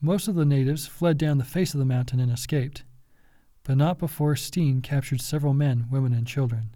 Most 0.01 0.29
of 0.29 0.35
the 0.35 0.47
natives 0.47 0.87
fled 0.87 1.19
down 1.19 1.37
the 1.37 1.45
face 1.45 1.75
of 1.75 1.79
the 1.79 1.85
mountain 1.85 2.21
and 2.21 2.33
escaped, 2.33 2.85
but 3.65 3.77
not 3.77 3.99
before 3.99 4.35
Steen 4.35 4.81
captured 4.81 5.21
several 5.21 5.53
men, 5.53 5.89
women, 5.91 6.15
and 6.15 6.27
children. 6.27 6.75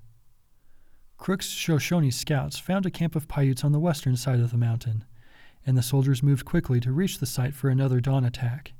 Crook's 1.24 1.48
Shoshone 1.48 2.10
scouts 2.10 2.58
found 2.58 2.84
a 2.84 2.90
camp 2.90 3.16
of 3.16 3.28
Paiutes 3.28 3.64
on 3.64 3.72
the 3.72 3.80
western 3.80 4.14
side 4.14 4.40
of 4.40 4.50
the 4.50 4.58
mountain, 4.58 5.06
and 5.64 5.74
the 5.74 5.82
soldiers 5.82 6.22
moved 6.22 6.44
quickly 6.44 6.80
to 6.80 6.92
reach 6.92 7.16
the 7.18 7.24
site 7.24 7.54
for 7.54 7.70
another 7.70 7.98
dawn 7.98 8.26
attack. 8.26 8.74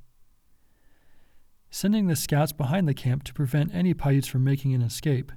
Sending 1.70 2.07
the 2.07 2.14
scouts 2.14 2.52
behind 2.52 2.87
the 2.87 2.92
camp 2.92 3.24
to 3.24 3.33
prevent 3.33 3.74
any 3.74 3.94
Paiutes 3.94 4.28
from 4.28 4.44
making 4.44 4.74
an 4.74 4.83
escape, 4.83 5.33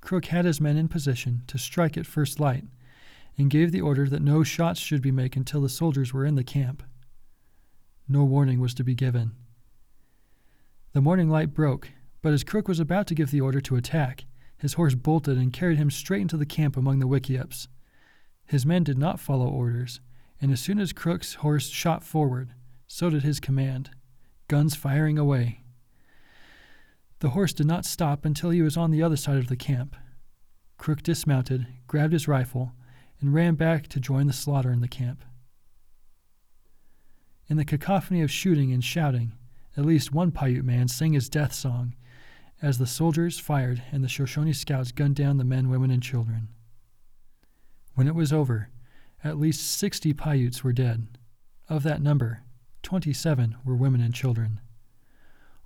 Crook 0.00 0.26
had 0.26 0.44
his 0.44 0.60
men 0.60 0.76
in 0.76 0.86
position 0.86 1.42
to 1.48 1.58
strike 1.58 1.96
at 1.96 2.06
first 2.06 2.38
light 2.38 2.62
and 3.36 3.50
gave 3.50 3.72
the 3.72 3.80
order 3.80 4.08
that 4.08 4.22
no 4.22 4.44
shots 4.44 4.78
should 4.78 5.02
be 5.02 5.10
made 5.10 5.36
until 5.36 5.62
the 5.62 5.68
soldiers 5.68 6.14
were 6.14 6.24
in 6.24 6.36
the 6.36 6.44
camp. 6.44 6.84
No 8.08 8.22
warning 8.22 8.60
was 8.60 8.72
to 8.74 8.84
be 8.84 8.94
given. 8.94 9.32
The 10.92 11.02
morning 11.02 11.28
light 11.28 11.54
broke, 11.54 11.88
but 12.22 12.32
as 12.32 12.44
Crook 12.44 12.68
was 12.68 12.78
about 12.78 13.08
to 13.08 13.16
give 13.16 13.32
the 13.32 13.40
order 13.40 13.60
to 13.62 13.74
attack, 13.74 14.26
his 14.58 14.74
horse 14.74 14.94
bolted 14.94 15.36
and 15.36 15.52
carried 15.52 15.78
him 15.78 15.90
straight 15.90 16.22
into 16.22 16.36
the 16.36 16.46
camp 16.46 16.76
among 16.76 16.98
the 16.98 17.08
Wickiups. 17.08 17.68
His 18.46 18.64
men 18.64 18.84
did 18.84 18.98
not 18.98 19.20
follow 19.20 19.48
orders, 19.48 20.00
and 20.40 20.52
as 20.52 20.60
soon 20.60 20.78
as 20.78 20.92
Crook's 20.92 21.34
horse 21.34 21.68
shot 21.68 22.04
forward, 22.04 22.54
so 22.86 23.10
did 23.10 23.22
his 23.22 23.40
command, 23.40 23.90
guns 24.48 24.74
firing 24.74 25.18
away. 25.18 25.60
The 27.20 27.30
horse 27.30 27.52
did 27.52 27.66
not 27.66 27.84
stop 27.84 28.24
until 28.24 28.50
he 28.50 28.62
was 28.62 28.76
on 28.76 28.90
the 28.90 29.02
other 29.02 29.16
side 29.16 29.38
of 29.38 29.48
the 29.48 29.56
camp. 29.56 29.96
Crook 30.78 31.02
dismounted, 31.02 31.66
grabbed 31.86 32.12
his 32.12 32.28
rifle, 32.28 32.72
and 33.20 33.34
ran 33.34 33.54
back 33.54 33.88
to 33.88 34.00
join 34.00 34.26
the 34.26 34.32
slaughter 34.32 34.70
in 34.70 34.80
the 34.80 34.88
camp. 34.88 35.24
In 37.48 37.56
the 37.56 37.64
cacophony 37.64 38.22
of 38.22 38.30
shooting 38.30 38.72
and 38.72 38.84
shouting, 38.84 39.32
at 39.76 39.86
least 39.86 40.12
one 40.12 40.30
Paiute 40.32 40.64
man 40.64 40.88
sang 40.88 41.12
his 41.12 41.28
death 41.28 41.52
song 41.52 41.94
as 42.62 42.78
the 42.78 42.86
soldiers 42.86 43.38
fired 43.38 43.82
and 43.92 44.02
the 44.02 44.08
Shoshone 44.08 44.52
scouts 44.52 44.92
gunned 44.92 45.16
down 45.16 45.36
the 45.36 45.44
men, 45.44 45.68
women, 45.68 45.90
and 45.90 46.02
children. 46.02 46.48
When 47.94 48.08
it 48.08 48.14
was 48.14 48.32
over, 48.32 48.70
at 49.22 49.38
least 49.38 49.78
60 49.78 50.12
Paiutes 50.14 50.62
were 50.64 50.72
dead. 50.72 51.06
Of 51.68 51.82
that 51.82 52.02
number, 52.02 52.42
27 52.82 53.56
were 53.64 53.74
women 53.74 54.00
and 54.00 54.14
children. 54.14 54.60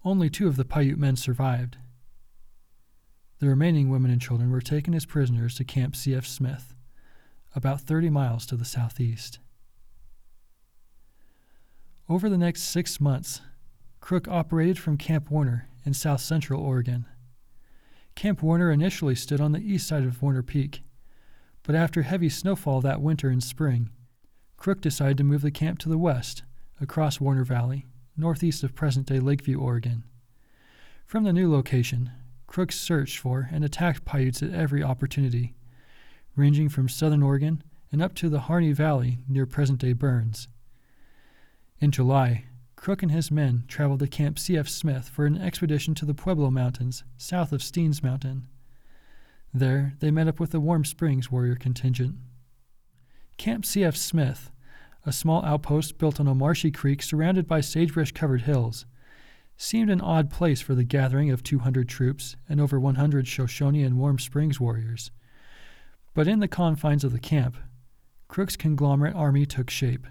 Only 0.04 0.30
two 0.30 0.48
of 0.48 0.56
the 0.56 0.64
Paiute 0.64 0.98
men 0.98 1.16
survived. 1.16 1.76
The 3.38 3.48
remaining 3.48 3.88
women 3.88 4.10
and 4.10 4.20
children 4.20 4.50
were 4.50 4.60
taken 4.60 4.94
as 4.94 5.06
prisoners 5.06 5.56
to 5.56 5.64
Camp 5.64 5.96
C.F. 5.96 6.26
Smith, 6.26 6.74
about 7.54 7.80
30 7.80 8.10
miles 8.10 8.46
to 8.46 8.56
the 8.56 8.64
southeast. 8.64 9.38
Over 12.08 12.28
the 12.28 12.38
next 12.38 12.62
six 12.62 13.00
months, 13.00 13.40
Crook 14.00 14.26
operated 14.28 14.78
from 14.78 14.96
Camp 14.96 15.30
Warner 15.30 15.68
in 15.84 15.94
south 15.94 16.20
central 16.20 16.62
Oregon. 16.62 17.06
Camp 18.14 18.42
Warner 18.42 18.70
initially 18.70 19.14
stood 19.14 19.40
on 19.40 19.52
the 19.52 19.60
east 19.60 19.86
side 19.86 20.04
of 20.04 20.20
Warner 20.20 20.42
Peak, 20.42 20.82
but 21.62 21.74
after 21.74 22.02
heavy 22.02 22.28
snowfall 22.28 22.80
that 22.80 23.00
winter 23.00 23.28
and 23.28 23.42
spring, 23.42 23.90
Crook 24.56 24.80
decided 24.80 25.16
to 25.18 25.24
move 25.24 25.42
the 25.42 25.50
camp 25.50 25.78
to 25.80 25.88
the 25.88 25.98
west, 25.98 26.42
across 26.80 27.20
Warner 27.20 27.44
Valley, 27.44 27.86
northeast 28.16 28.62
of 28.62 28.74
present 28.74 29.06
day 29.06 29.20
Lakeview, 29.20 29.58
Oregon. 29.58 30.04
From 31.06 31.24
the 31.24 31.32
new 31.32 31.50
location, 31.50 32.10
Crook 32.46 32.72
searched 32.72 33.18
for 33.18 33.48
and 33.52 33.64
attacked 33.64 34.04
Paiutes 34.04 34.42
at 34.42 34.52
every 34.52 34.82
opportunity, 34.82 35.54
ranging 36.36 36.68
from 36.68 36.88
southern 36.88 37.22
Oregon 37.22 37.62
and 37.92 38.02
up 38.02 38.14
to 38.16 38.28
the 38.28 38.40
Harney 38.40 38.72
Valley 38.72 39.18
near 39.28 39.46
present 39.46 39.80
day 39.80 39.92
Burns. 39.92 40.48
In 41.80 41.90
July, 41.90 42.44
Crook 42.80 43.02
and 43.02 43.12
his 43.12 43.30
men 43.30 43.64
traveled 43.68 44.00
to 44.00 44.06
Camp 44.06 44.38
C.F. 44.38 44.66
Smith 44.66 45.10
for 45.10 45.26
an 45.26 45.36
expedition 45.36 45.94
to 45.96 46.06
the 46.06 46.14
Pueblo 46.14 46.50
Mountains, 46.50 47.04
south 47.18 47.52
of 47.52 47.60
Steens 47.60 48.02
Mountain. 48.02 48.48
There, 49.52 49.92
they 50.00 50.10
met 50.10 50.28
up 50.28 50.40
with 50.40 50.50
the 50.50 50.60
Warm 50.60 50.86
Springs 50.86 51.30
warrior 51.30 51.56
contingent. 51.56 52.14
Camp 53.36 53.66
C.F. 53.66 53.96
Smith, 53.96 54.50
a 55.04 55.12
small 55.12 55.44
outpost 55.44 55.98
built 55.98 56.18
on 56.18 56.26
a 56.26 56.34
marshy 56.34 56.70
creek 56.70 57.02
surrounded 57.02 57.46
by 57.46 57.60
sagebrush 57.60 58.12
covered 58.12 58.42
hills, 58.42 58.86
seemed 59.58 59.90
an 59.90 60.00
odd 60.00 60.30
place 60.30 60.62
for 60.62 60.74
the 60.74 60.82
gathering 60.82 61.30
of 61.30 61.42
200 61.42 61.86
troops 61.86 62.34
and 62.48 62.62
over 62.62 62.80
100 62.80 63.28
Shoshone 63.28 63.82
and 63.82 63.98
Warm 63.98 64.18
Springs 64.18 64.58
warriors. 64.58 65.10
But 66.14 66.26
in 66.26 66.38
the 66.38 66.48
confines 66.48 67.04
of 67.04 67.12
the 67.12 67.20
camp, 67.20 67.58
Crook's 68.26 68.56
conglomerate 68.56 69.14
army 69.14 69.44
took 69.44 69.68
shape. 69.68 70.06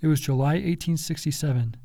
It 0.00 0.06
was 0.06 0.20
July 0.20 0.54
1867, 0.54 1.76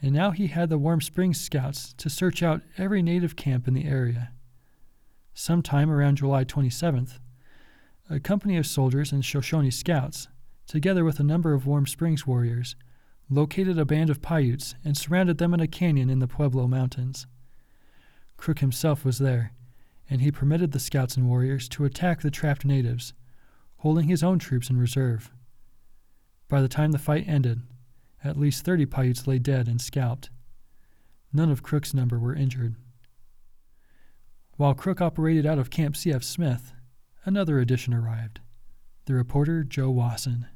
and 0.00 0.12
now 0.12 0.32
he 0.32 0.48
had 0.48 0.68
the 0.68 0.78
Warm 0.78 1.00
Springs 1.00 1.40
Scouts 1.40 1.92
to 1.94 2.10
search 2.10 2.42
out 2.42 2.62
every 2.76 3.02
native 3.02 3.36
camp 3.36 3.68
in 3.68 3.74
the 3.74 3.84
area. 3.84 4.32
Sometime 5.32 5.88
around 5.88 6.16
July 6.16 6.44
27th, 6.44 7.20
a 8.10 8.18
company 8.18 8.56
of 8.56 8.66
soldiers 8.66 9.12
and 9.12 9.24
Shoshone 9.24 9.70
scouts, 9.70 10.26
together 10.66 11.04
with 11.04 11.20
a 11.20 11.24
number 11.24 11.54
of 11.54 11.64
Warm 11.64 11.86
Springs 11.86 12.26
warriors, 12.26 12.74
located 13.30 13.78
a 13.78 13.84
band 13.84 14.10
of 14.10 14.20
Paiutes 14.20 14.74
and 14.84 14.96
surrounded 14.96 15.38
them 15.38 15.54
in 15.54 15.60
a 15.60 15.68
canyon 15.68 16.10
in 16.10 16.18
the 16.18 16.26
Pueblo 16.26 16.66
Mountains. 16.66 17.28
Crook 18.36 18.58
himself 18.58 19.04
was 19.04 19.18
there, 19.18 19.52
and 20.10 20.20
he 20.20 20.32
permitted 20.32 20.72
the 20.72 20.80
scouts 20.80 21.16
and 21.16 21.28
warriors 21.28 21.68
to 21.68 21.84
attack 21.84 22.22
the 22.22 22.30
trapped 22.30 22.64
natives, 22.64 23.14
holding 23.78 24.08
his 24.08 24.24
own 24.24 24.40
troops 24.40 24.68
in 24.68 24.78
reserve. 24.78 25.30
By 26.48 26.60
the 26.60 26.68
time 26.68 26.92
the 26.92 26.98
fight 26.98 27.26
ended, 27.26 27.62
at 28.24 28.38
least 28.38 28.64
30 28.64 28.86
Paiutes 28.86 29.26
lay 29.26 29.38
dead 29.38 29.68
and 29.68 29.80
scalped. 29.80 30.30
None 31.32 31.50
of 31.50 31.62
Crook's 31.62 31.94
number 31.94 32.18
were 32.18 32.34
injured. 32.34 32.76
While 34.56 34.74
Crook 34.74 35.00
operated 35.00 35.46
out 35.46 35.58
of 35.58 35.70
Camp 35.70 35.96
C.F. 35.96 36.22
Smith, 36.22 36.72
another 37.24 37.58
addition 37.58 37.94
arrived 37.94 38.40
the 39.06 39.14
reporter 39.14 39.64
Joe 39.64 39.90
Wasson. 39.90 40.46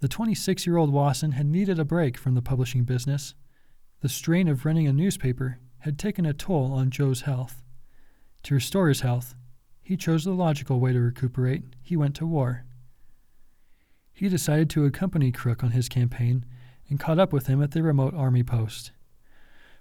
The 0.00 0.08
26 0.08 0.66
year 0.66 0.78
old 0.78 0.90
Wasson 0.90 1.32
had 1.32 1.46
needed 1.46 1.78
a 1.78 1.84
break 1.84 2.16
from 2.16 2.34
the 2.34 2.40
publishing 2.40 2.84
business. 2.84 3.34
The 4.00 4.08
strain 4.08 4.48
of 4.48 4.64
running 4.64 4.86
a 4.86 4.92
newspaper 4.92 5.58
had 5.80 5.98
taken 5.98 6.24
a 6.24 6.32
toll 6.32 6.72
on 6.72 6.90
Joe's 6.90 7.22
health. 7.22 7.62
To 8.44 8.54
restore 8.54 8.88
his 8.88 9.02
health, 9.02 9.34
he 9.82 9.96
chose 9.96 10.24
the 10.24 10.32
logical 10.32 10.80
way 10.80 10.92
to 10.92 11.00
recuperate. 11.00 11.64
He 11.82 11.96
went 11.96 12.16
to 12.16 12.26
war 12.26 12.64
he 14.22 14.28
decided 14.28 14.70
to 14.70 14.84
accompany 14.84 15.32
Crook 15.32 15.64
on 15.64 15.72
his 15.72 15.88
campaign 15.88 16.44
and 16.88 17.00
caught 17.00 17.18
up 17.18 17.32
with 17.32 17.48
him 17.48 17.60
at 17.60 17.72
the 17.72 17.82
remote 17.82 18.14
army 18.14 18.44
post. 18.44 18.92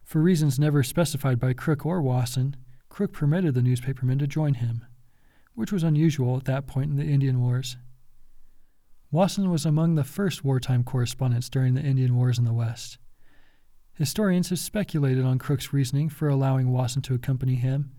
For 0.03 0.19
reasons 0.19 0.57
never 0.57 0.81
specified 0.81 1.39
by 1.39 1.53
Crook 1.53 1.85
or 1.85 2.01
Wasson, 2.01 2.55
Crook 2.89 3.13
permitted 3.13 3.53
the 3.53 3.61
newspaperman 3.61 4.17
to 4.17 4.25
join 4.25 4.55
him, 4.55 4.83
which 5.53 5.71
was 5.71 5.83
unusual 5.83 6.37
at 6.37 6.45
that 6.45 6.65
point 6.65 6.89
in 6.89 6.97
the 6.97 7.05
Indian 7.05 7.39
Wars. 7.39 7.77
Wasson 9.11 9.51
was 9.51 9.63
among 9.63 9.93
the 9.93 10.03
first 10.03 10.43
wartime 10.43 10.83
correspondents 10.83 11.47
during 11.47 11.75
the 11.75 11.83
Indian 11.83 12.15
Wars 12.15 12.39
in 12.39 12.45
the 12.45 12.51
West. 12.51 12.97
Historians 13.93 14.49
have 14.49 14.57
speculated 14.57 15.23
on 15.23 15.37
Crook's 15.37 15.71
reasoning 15.71 16.09
for 16.09 16.27
allowing 16.27 16.71
Wasson 16.71 17.03
to 17.03 17.13
accompany 17.13 17.57
him. 17.57 17.91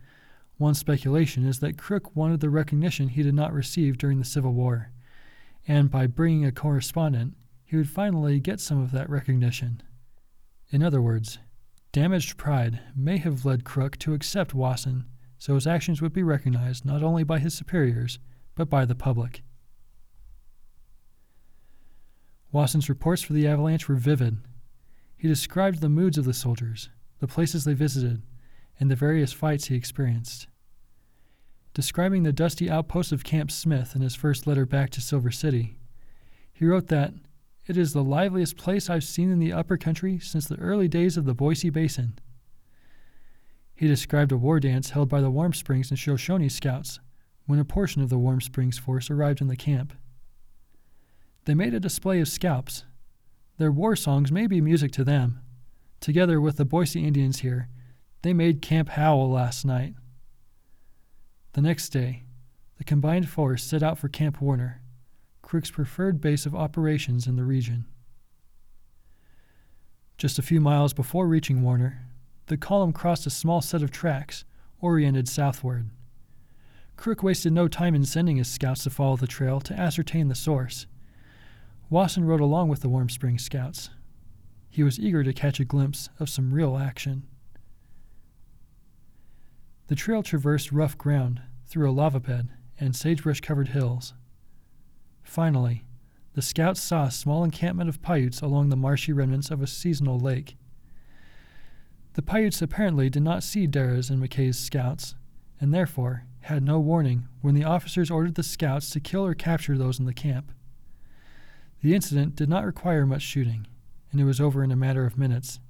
One 0.58 0.74
speculation 0.74 1.46
is 1.46 1.60
that 1.60 1.78
Crook 1.78 2.16
wanted 2.16 2.40
the 2.40 2.50
recognition 2.50 3.10
he 3.10 3.22
did 3.22 3.34
not 3.34 3.52
receive 3.52 3.96
during 3.96 4.18
the 4.18 4.24
Civil 4.24 4.54
War 4.54 4.90
and 5.66 5.90
by 5.90 6.06
bringing 6.06 6.44
a 6.44 6.52
correspondent, 6.52 7.34
he 7.64 7.76
would 7.76 7.88
finally 7.88 8.40
get 8.40 8.60
some 8.60 8.80
of 8.80 8.90
that 8.92 9.08
recognition. 9.08 9.82
In 10.70 10.82
other 10.82 11.00
words, 11.00 11.38
damaged 11.92 12.36
pride 12.36 12.80
may 12.96 13.18
have 13.18 13.44
led 13.44 13.64
Crook 13.64 13.96
to 13.98 14.14
accept 14.14 14.54
Wasson 14.54 15.04
so 15.42 15.56
his 15.56 15.66
actions 15.66 16.00
would 16.00 16.12
be 16.12 16.22
recognized 16.22 16.84
not 16.84 17.02
only 17.02 17.24
by 17.24 17.40
his 17.40 17.52
superiors, 17.52 18.20
but 18.54 18.70
by 18.70 18.84
the 18.84 18.94
public. 18.94 19.42
Wasson's 22.52 22.88
reports 22.88 23.22
for 23.22 23.32
the 23.32 23.48
avalanche 23.48 23.88
were 23.88 23.96
vivid. 23.96 24.38
He 25.16 25.26
described 25.26 25.80
the 25.80 25.88
moods 25.88 26.16
of 26.16 26.26
the 26.26 26.32
soldiers, 26.32 26.90
the 27.18 27.26
places 27.26 27.64
they 27.64 27.74
visited, 27.74 28.22
and 28.78 28.88
the 28.88 28.94
various 28.94 29.32
fights 29.32 29.64
he 29.64 29.74
experienced. 29.74 30.46
Describing 31.74 32.22
the 32.22 32.32
dusty 32.32 32.70
outpost 32.70 33.12
of 33.12 33.24
Camp 33.24 33.50
Smith 33.50 33.96
in 33.96 34.02
his 34.02 34.14
first 34.14 34.46
letter 34.46 34.66
back 34.66 34.90
to 34.90 35.00
Silver 35.00 35.30
City, 35.30 35.78
he 36.52 36.66
wrote 36.66 36.88
that 36.88 37.14
it 37.66 37.76
is 37.76 37.92
the 37.92 38.04
liveliest 38.04 38.56
place 38.56 38.90
I've 38.90 39.04
seen 39.04 39.30
in 39.30 39.38
the 39.38 39.52
upper 39.52 39.76
country 39.76 40.18
since 40.18 40.46
the 40.46 40.58
early 40.58 40.88
days 40.88 41.16
of 41.16 41.24
the 41.24 41.34
Boise 41.34 41.70
Basin. 41.70 42.18
He 43.74 43.86
described 43.86 44.32
a 44.32 44.36
war 44.36 44.60
dance 44.60 44.90
held 44.90 45.08
by 45.08 45.20
the 45.20 45.30
Warm 45.30 45.54
Springs 45.54 45.90
and 45.90 45.98
Shoshone 45.98 46.48
Scouts 46.48 47.00
when 47.46 47.58
a 47.58 47.64
portion 47.64 48.02
of 48.02 48.10
the 48.10 48.18
Warm 48.18 48.40
Springs 48.40 48.78
force 48.78 49.10
arrived 49.10 49.40
in 49.40 49.48
the 49.48 49.56
camp. 49.56 49.94
They 51.46 51.54
made 51.54 51.74
a 51.74 51.80
display 51.80 52.20
of 52.20 52.28
scalps. 52.28 52.84
Their 53.58 53.72
war 53.72 53.96
songs 53.96 54.30
may 54.30 54.46
be 54.46 54.60
music 54.60 54.92
to 54.92 55.04
them. 55.04 55.40
Together 56.00 56.40
with 56.40 56.56
the 56.56 56.64
Boise 56.64 57.04
Indians 57.04 57.40
here, 57.40 57.68
they 58.22 58.32
made 58.32 58.62
Camp 58.62 58.90
Howell 58.90 59.30
last 59.30 59.64
night. 59.64 59.94
The 61.54 61.60
next 61.60 61.90
day, 61.90 62.22
the 62.78 62.84
combined 62.84 63.28
force 63.28 63.62
set 63.62 63.82
out 63.82 63.98
for 63.98 64.08
Camp 64.08 64.40
Warner, 64.40 64.80
Crook's 65.42 65.70
preferred 65.70 66.18
base 66.18 66.46
of 66.46 66.54
operations 66.54 67.26
in 67.26 67.36
the 67.36 67.44
region. 67.44 67.84
Just 70.16 70.38
a 70.38 70.42
few 70.42 70.62
miles 70.62 70.94
before 70.94 71.26
reaching 71.26 71.62
Warner, 71.62 72.06
the 72.46 72.56
column 72.56 72.92
crossed 72.94 73.26
a 73.26 73.30
small 73.30 73.60
set 73.60 73.82
of 73.82 73.90
tracks, 73.90 74.44
oriented 74.80 75.28
southward. 75.28 75.90
Crook 76.96 77.22
wasted 77.22 77.52
no 77.52 77.68
time 77.68 77.94
in 77.94 78.04
sending 78.06 78.36
his 78.36 78.48
scouts 78.48 78.84
to 78.84 78.90
follow 78.90 79.16
the 79.16 79.26
trail 79.26 79.60
to 79.60 79.78
ascertain 79.78 80.28
the 80.28 80.34
source. 80.34 80.86
Wasson 81.90 82.24
rode 82.24 82.40
along 82.40 82.68
with 82.68 82.80
the 82.80 82.88
Warm 82.88 83.10
Springs 83.10 83.44
scouts. 83.44 83.90
He 84.70 84.82
was 84.82 84.98
eager 84.98 85.22
to 85.22 85.34
catch 85.34 85.60
a 85.60 85.66
glimpse 85.66 86.08
of 86.18 86.30
some 86.30 86.54
real 86.54 86.78
action. 86.78 87.24
The 89.92 89.96
trail 89.96 90.22
traversed 90.22 90.72
rough 90.72 90.96
ground 90.96 91.42
through 91.66 91.90
a 91.90 91.92
lava 91.92 92.18
bed 92.18 92.48
and 92.80 92.96
sagebrush 92.96 93.42
covered 93.42 93.68
hills. 93.68 94.14
Finally, 95.22 95.84
the 96.32 96.40
scouts 96.40 96.80
saw 96.80 97.04
a 97.04 97.10
small 97.10 97.44
encampment 97.44 97.90
of 97.90 98.00
Paiutes 98.00 98.40
along 98.40 98.70
the 98.70 98.76
marshy 98.76 99.12
remnants 99.12 99.50
of 99.50 99.60
a 99.60 99.66
seasonal 99.66 100.18
lake. 100.18 100.56
The 102.14 102.22
Paiutes 102.22 102.62
apparently 102.62 103.10
did 103.10 103.22
not 103.22 103.42
see 103.42 103.66
Darragh's 103.66 104.08
and 104.08 104.18
McKay's 104.18 104.58
scouts, 104.58 105.14
and 105.60 105.74
therefore 105.74 106.24
had 106.40 106.62
no 106.62 106.80
warning 106.80 107.28
when 107.42 107.54
the 107.54 107.64
officers 107.64 108.10
ordered 108.10 108.36
the 108.36 108.42
scouts 108.42 108.88
to 108.92 108.98
kill 108.98 109.26
or 109.26 109.34
capture 109.34 109.76
those 109.76 109.98
in 109.98 110.06
the 110.06 110.14
camp. 110.14 110.52
The 111.82 111.94
incident 111.94 112.34
did 112.34 112.48
not 112.48 112.64
require 112.64 113.04
much 113.04 113.20
shooting, 113.20 113.66
and 114.10 114.22
it 114.22 114.24
was 114.24 114.40
over 114.40 114.64
in 114.64 114.72
a 114.72 114.74
matter 114.74 115.04
of 115.04 115.18
minutes, 115.18 115.60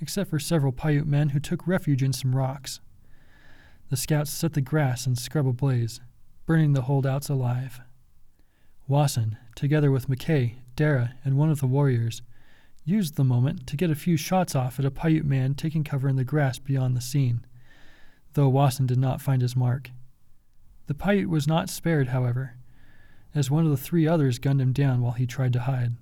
except 0.00 0.30
for 0.30 0.38
several 0.38 0.72
Paiute 0.72 1.06
men 1.06 1.28
who 1.28 1.40
took 1.40 1.66
refuge 1.66 2.02
in 2.02 2.14
some 2.14 2.34
rocks. 2.34 2.80
The 3.88 3.96
scouts 3.96 4.30
set 4.30 4.54
the 4.54 4.60
grass 4.60 5.06
and 5.06 5.16
scrub 5.16 5.46
ablaze, 5.46 6.00
burning 6.44 6.72
the 6.72 6.82
holdouts 6.82 7.28
alive. 7.28 7.80
Wasson, 8.88 9.36
together 9.54 9.90
with 9.90 10.08
McKay, 10.08 10.56
Darragh, 10.74 11.10
and 11.24 11.36
one 11.36 11.50
of 11.50 11.60
the 11.60 11.66
warriors, 11.66 12.22
used 12.84 13.16
the 13.16 13.24
moment 13.24 13.66
to 13.66 13.76
get 13.76 13.90
a 13.90 13.96
few 13.96 14.16
shots 14.16 14.54
off 14.54 14.78
at 14.78 14.84
a 14.84 14.90
Paiute 14.90 15.24
man 15.24 15.54
taking 15.54 15.84
cover 15.84 16.08
in 16.08 16.16
the 16.16 16.24
grass 16.24 16.58
beyond 16.58 16.96
the 16.96 17.00
scene, 17.00 17.44
though 18.34 18.48
Wasson 18.48 18.86
did 18.86 18.98
not 18.98 19.20
find 19.20 19.42
his 19.42 19.56
mark. 19.56 19.90
The 20.86 20.94
Paiute 20.94 21.28
was 21.28 21.48
not 21.48 21.68
spared, 21.68 22.08
however, 22.08 22.56
as 23.34 23.50
one 23.50 23.64
of 23.64 23.70
the 23.70 23.76
three 23.76 24.06
others 24.06 24.38
gunned 24.38 24.60
him 24.60 24.72
down 24.72 25.00
while 25.00 25.12
he 25.12 25.26
tried 25.26 25.52
to 25.52 25.60
hide. 25.60 25.96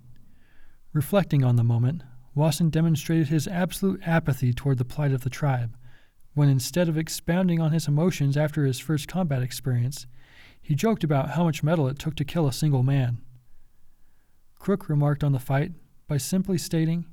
Reflecting 0.92 1.42
on 1.42 1.56
the 1.56 1.64
moment, 1.64 2.02
Wasson 2.34 2.70
demonstrated 2.70 3.28
his 3.28 3.48
absolute 3.48 4.00
apathy 4.06 4.52
toward 4.52 4.78
the 4.78 4.84
plight 4.84 5.12
of 5.12 5.22
the 5.22 5.30
tribe, 5.30 5.76
when 6.34 6.48
instead 6.48 6.88
of 6.88 6.98
expounding 6.98 7.60
on 7.60 7.72
his 7.72 7.88
emotions 7.88 8.36
after 8.36 8.64
his 8.64 8.78
first 8.78 9.08
combat 9.08 9.42
experience, 9.42 10.06
he 10.60 10.74
joked 10.74 11.04
about 11.04 11.30
how 11.30 11.44
much 11.44 11.62
metal 11.62 11.88
it 11.88 11.98
took 11.98 12.16
to 12.16 12.24
kill 12.24 12.46
a 12.46 12.52
single 12.52 12.82
man. 12.82 13.18
Crook 14.58 14.88
remarked 14.88 15.22
on 15.22 15.32
the 15.32 15.38
fight 15.38 15.72
by 16.08 16.16
simply 16.16 16.58
stating, 16.58 17.06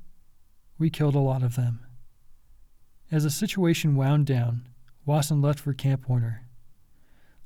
We 0.78 0.90
killed 0.90 1.14
a 1.14 1.20
lot 1.20 1.42
of 1.42 1.54
them. 1.54 1.80
As 3.10 3.24
the 3.24 3.30
situation 3.30 3.94
wound 3.94 4.26
down, 4.26 4.68
Wasson 5.04 5.42
left 5.42 5.60
for 5.60 5.74
Camp 5.74 6.08
Warner. 6.08 6.46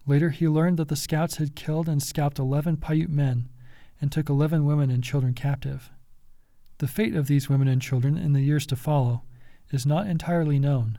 Later, 0.07 0.31
he 0.31 0.47
learned 0.47 0.77
that 0.77 0.89
the 0.89 0.97
scouts 0.97 1.37
had 1.37 1.57
killed 1.57 1.89
and 1.89 2.01
scalped 2.03 2.39
11 2.39 2.77
Paiute 2.77 3.11
men 3.11 3.49
and 4.01 4.13
took 4.13 4.29
11 4.29 4.65
women 4.65 4.91
and 4.91 5.03
children 5.03 5.35
captive. 5.35 5.91
The 6.79 6.87
fate 6.87 7.17
of 7.17 7.27
these 7.27 7.49
women 7.49 7.67
and 7.67 7.83
children 7.83 8.17
in 8.17 8.33
the 8.33 8.43
years 8.43 8.67
to 8.67 8.77
follow 8.77 9.23
is 9.73 9.85
not 9.85 10.07
entirely 10.07 10.59
known, 10.59 10.99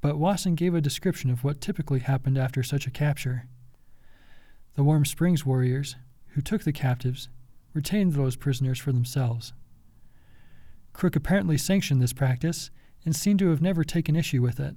but 0.00 0.18
Wasson 0.18 0.54
gave 0.54 0.74
a 0.74 0.80
description 0.80 1.30
of 1.30 1.44
what 1.44 1.60
typically 1.60 2.00
happened 2.00 2.38
after 2.38 2.62
such 2.62 2.86
a 2.86 2.90
capture. 2.90 3.46
The 4.74 4.84
Warm 4.84 5.04
Springs 5.04 5.44
warriors, 5.44 5.96
who 6.28 6.40
took 6.40 6.62
the 6.62 6.72
captives, 6.72 7.28
retained 7.74 8.14
those 8.14 8.36
prisoners 8.36 8.78
for 8.78 8.92
themselves. 8.92 9.52
Crook 10.92 11.16
apparently 11.16 11.58
sanctioned 11.58 12.00
this 12.00 12.12
practice 12.12 12.70
and 13.04 13.14
seemed 13.14 13.38
to 13.40 13.50
have 13.50 13.62
never 13.62 13.84
taken 13.84 14.16
issue 14.16 14.42
with 14.42 14.58
it. 14.58 14.76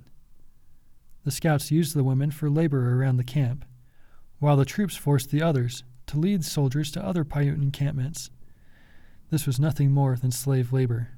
The 1.24 1.32
scouts 1.32 1.72
used 1.72 1.96
the 1.96 2.04
women 2.04 2.32
for 2.32 2.50
labor 2.50 2.98
around 2.98 3.18
the 3.18 3.24
camp, 3.24 3.66
while 4.40 4.58
the 4.58 4.66
troops 4.66 4.96
forced 4.96 5.32
the 5.32 5.42
others 5.42 5.84
to 6.08 6.20
lead 6.20 6.44
soldiers 6.44 6.92
to 6.92 7.06
other 7.06 7.24
Paiute 7.24 7.62
encampments. 7.62 8.30
This 9.30 9.48
was 9.48 9.60
nothing 9.60 9.92
more 9.92 10.16
than 10.16 10.32
slave 10.32 10.74
labor. 10.74 11.10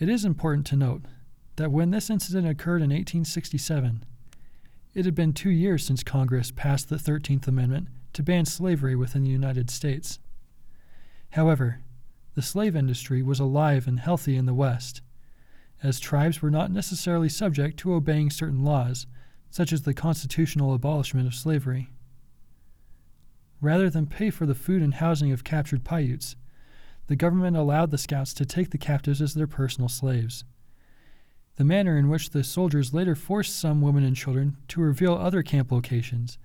It 0.00 0.08
is 0.08 0.24
important 0.24 0.66
to 0.68 0.76
note 0.76 1.02
that 1.56 1.70
when 1.70 1.90
this 1.90 2.10
incident 2.10 2.46
occurred 2.46 2.82
in 2.82 2.90
1867, 2.90 4.04
it 4.94 5.04
had 5.04 5.14
been 5.14 5.32
two 5.32 5.50
years 5.50 5.84
since 5.84 6.02
Congress 6.02 6.50
passed 6.50 6.88
the 6.88 6.96
13th 6.96 7.48
Amendment 7.48 7.88
to 8.12 8.22
ban 8.22 8.44
slavery 8.44 8.94
within 8.94 9.24
the 9.24 9.30
United 9.30 9.70
States. 9.70 10.18
However, 11.30 11.80
the 12.34 12.42
slave 12.42 12.76
industry 12.76 13.22
was 13.22 13.40
alive 13.40 13.86
and 13.86 14.00
healthy 14.00 14.36
in 14.36 14.46
the 14.46 14.54
West, 14.54 15.02
as 15.82 16.00
tribes 16.00 16.40
were 16.40 16.50
not 16.50 16.70
necessarily 16.70 17.28
subject 17.28 17.78
to 17.78 17.94
obeying 17.94 18.30
certain 18.30 18.64
laws, 18.64 19.06
such 19.50 19.72
as 19.72 19.82
the 19.82 19.94
constitutional 19.94 20.74
abolishment 20.74 21.26
of 21.26 21.34
slavery. 21.34 21.90
Rather 23.60 23.88
than 23.88 24.06
pay 24.06 24.30
for 24.30 24.46
the 24.46 24.54
food 24.54 24.82
and 24.82 24.94
housing 24.94 25.32
of 25.32 25.44
captured 25.44 25.84
Paiutes, 25.84 26.36
the 27.06 27.16
government 27.16 27.56
allowed 27.56 27.90
the 27.90 27.98
scouts 27.98 28.32
to 28.34 28.44
take 28.44 28.70
the 28.70 28.78
captives 28.78 29.20
as 29.20 29.34
their 29.34 29.46
personal 29.46 29.88
slaves. 29.88 30.44
The 31.56 31.64
manner 31.64 31.96
in 31.96 32.08
which 32.08 32.30
the 32.30 32.42
soldiers 32.42 32.92
later 32.92 33.14
forced 33.14 33.56
some 33.56 33.80
women 33.80 34.02
and 34.02 34.16
children 34.16 34.56
to 34.68 34.80
reveal 34.80 35.14
other 35.14 35.42
camp 35.42 35.70
locations 35.70 36.36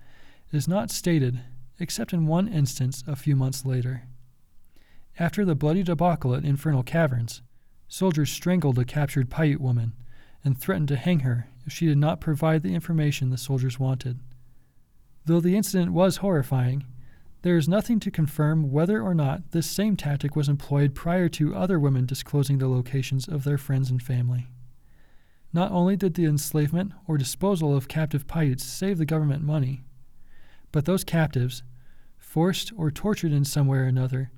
is 0.52 0.68
not 0.68 0.90
stated, 0.90 1.40
except 1.80 2.12
in 2.12 2.26
one 2.26 2.46
instance 2.46 3.02
a 3.06 3.16
few 3.16 3.34
months 3.34 3.64
later. 3.64 4.02
After 5.18 5.44
the 5.44 5.56
bloody 5.56 5.82
debacle 5.82 6.34
at 6.34 6.44
Infernal 6.44 6.84
Caverns, 6.84 7.42
soldiers 7.88 8.30
strangled 8.30 8.78
a 8.78 8.84
captured 8.84 9.30
Paiute 9.30 9.60
woman 9.60 9.94
and 10.44 10.56
threatened 10.56 10.88
to 10.88 10.96
hang 10.96 11.20
her 11.20 11.48
if 11.66 11.72
she 11.72 11.86
did 11.86 11.98
not 11.98 12.20
provide 12.20 12.62
the 12.62 12.74
information 12.74 13.30
the 13.30 13.36
soldiers 13.36 13.80
wanted. 13.80 14.20
Though 15.26 15.40
the 15.40 15.56
incident 15.56 15.92
was 15.92 16.18
horrifying, 16.18 16.84
there 17.42 17.56
is 17.56 17.68
nothing 17.68 18.00
to 18.00 18.10
confirm 18.10 18.70
whether 18.70 19.02
or 19.02 19.14
not 19.14 19.50
this 19.50 19.66
same 19.66 19.96
tactic 19.96 20.36
was 20.36 20.48
employed 20.48 20.94
prior 20.94 21.28
to 21.30 21.54
other 21.54 21.80
women 21.80 22.06
disclosing 22.06 22.58
the 22.58 22.68
locations 22.68 23.26
of 23.26 23.44
their 23.44 23.58
friends 23.58 23.90
and 23.90 24.02
family. 24.02 24.46
Not 25.52 25.72
only 25.72 25.96
did 25.96 26.14
the 26.14 26.26
enslavement 26.26 26.92
or 27.06 27.18
disposal 27.18 27.76
of 27.76 27.88
captive 27.88 28.28
Paiutes 28.28 28.64
save 28.64 28.98
the 28.98 29.06
government 29.06 29.42
money, 29.42 29.82
but 30.70 30.84
those 30.84 31.02
captives, 31.02 31.62
forced 32.18 32.72
or 32.76 32.90
tortured 32.90 33.32
in 33.32 33.44
some 33.44 33.66
way 33.66 33.78
or 33.78 33.84
another, 33.84 34.30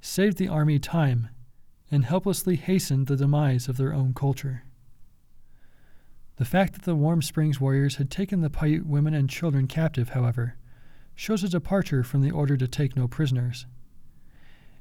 saved 0.00 0.38
the 0.38 0.48
army 0.48 0.78
time 0.78 1.28
and 1.90 2.04
helplessly 2.04 2.56
hastened 2.56 3.06
the 3.06 3.16
demise 3.16 3.68
of 3.68 3.76
their 3.76 3.92
own 3.92 4.14
culture. 4.14 4.62
The 6.36 6.44
fact 6.44 6.74
that 6.74 6.82
the 6.82 6.96
Warm 6.96 7.22
Springs 7.22 7.60
warriors 7.60 7.96
had 7.96 8.10
taken 8.10 8.40
the 8.40 8.50
Paiute 8.50 8.86
women 8.86 9.14
and 9.14 9.30
children 9.30 9.66
captive, 9.66 10.10
however, 10.10 10.56
shows 11.14 11.44
a 11.44 11.48
departure 11.48 12.02
from 12.02 12.22
the 12.22 12.32
order 12.32 12.56
to 12.56 12.66
take 12.66 12.96
no 12.96 13.06
prisoners. 13.06 13.66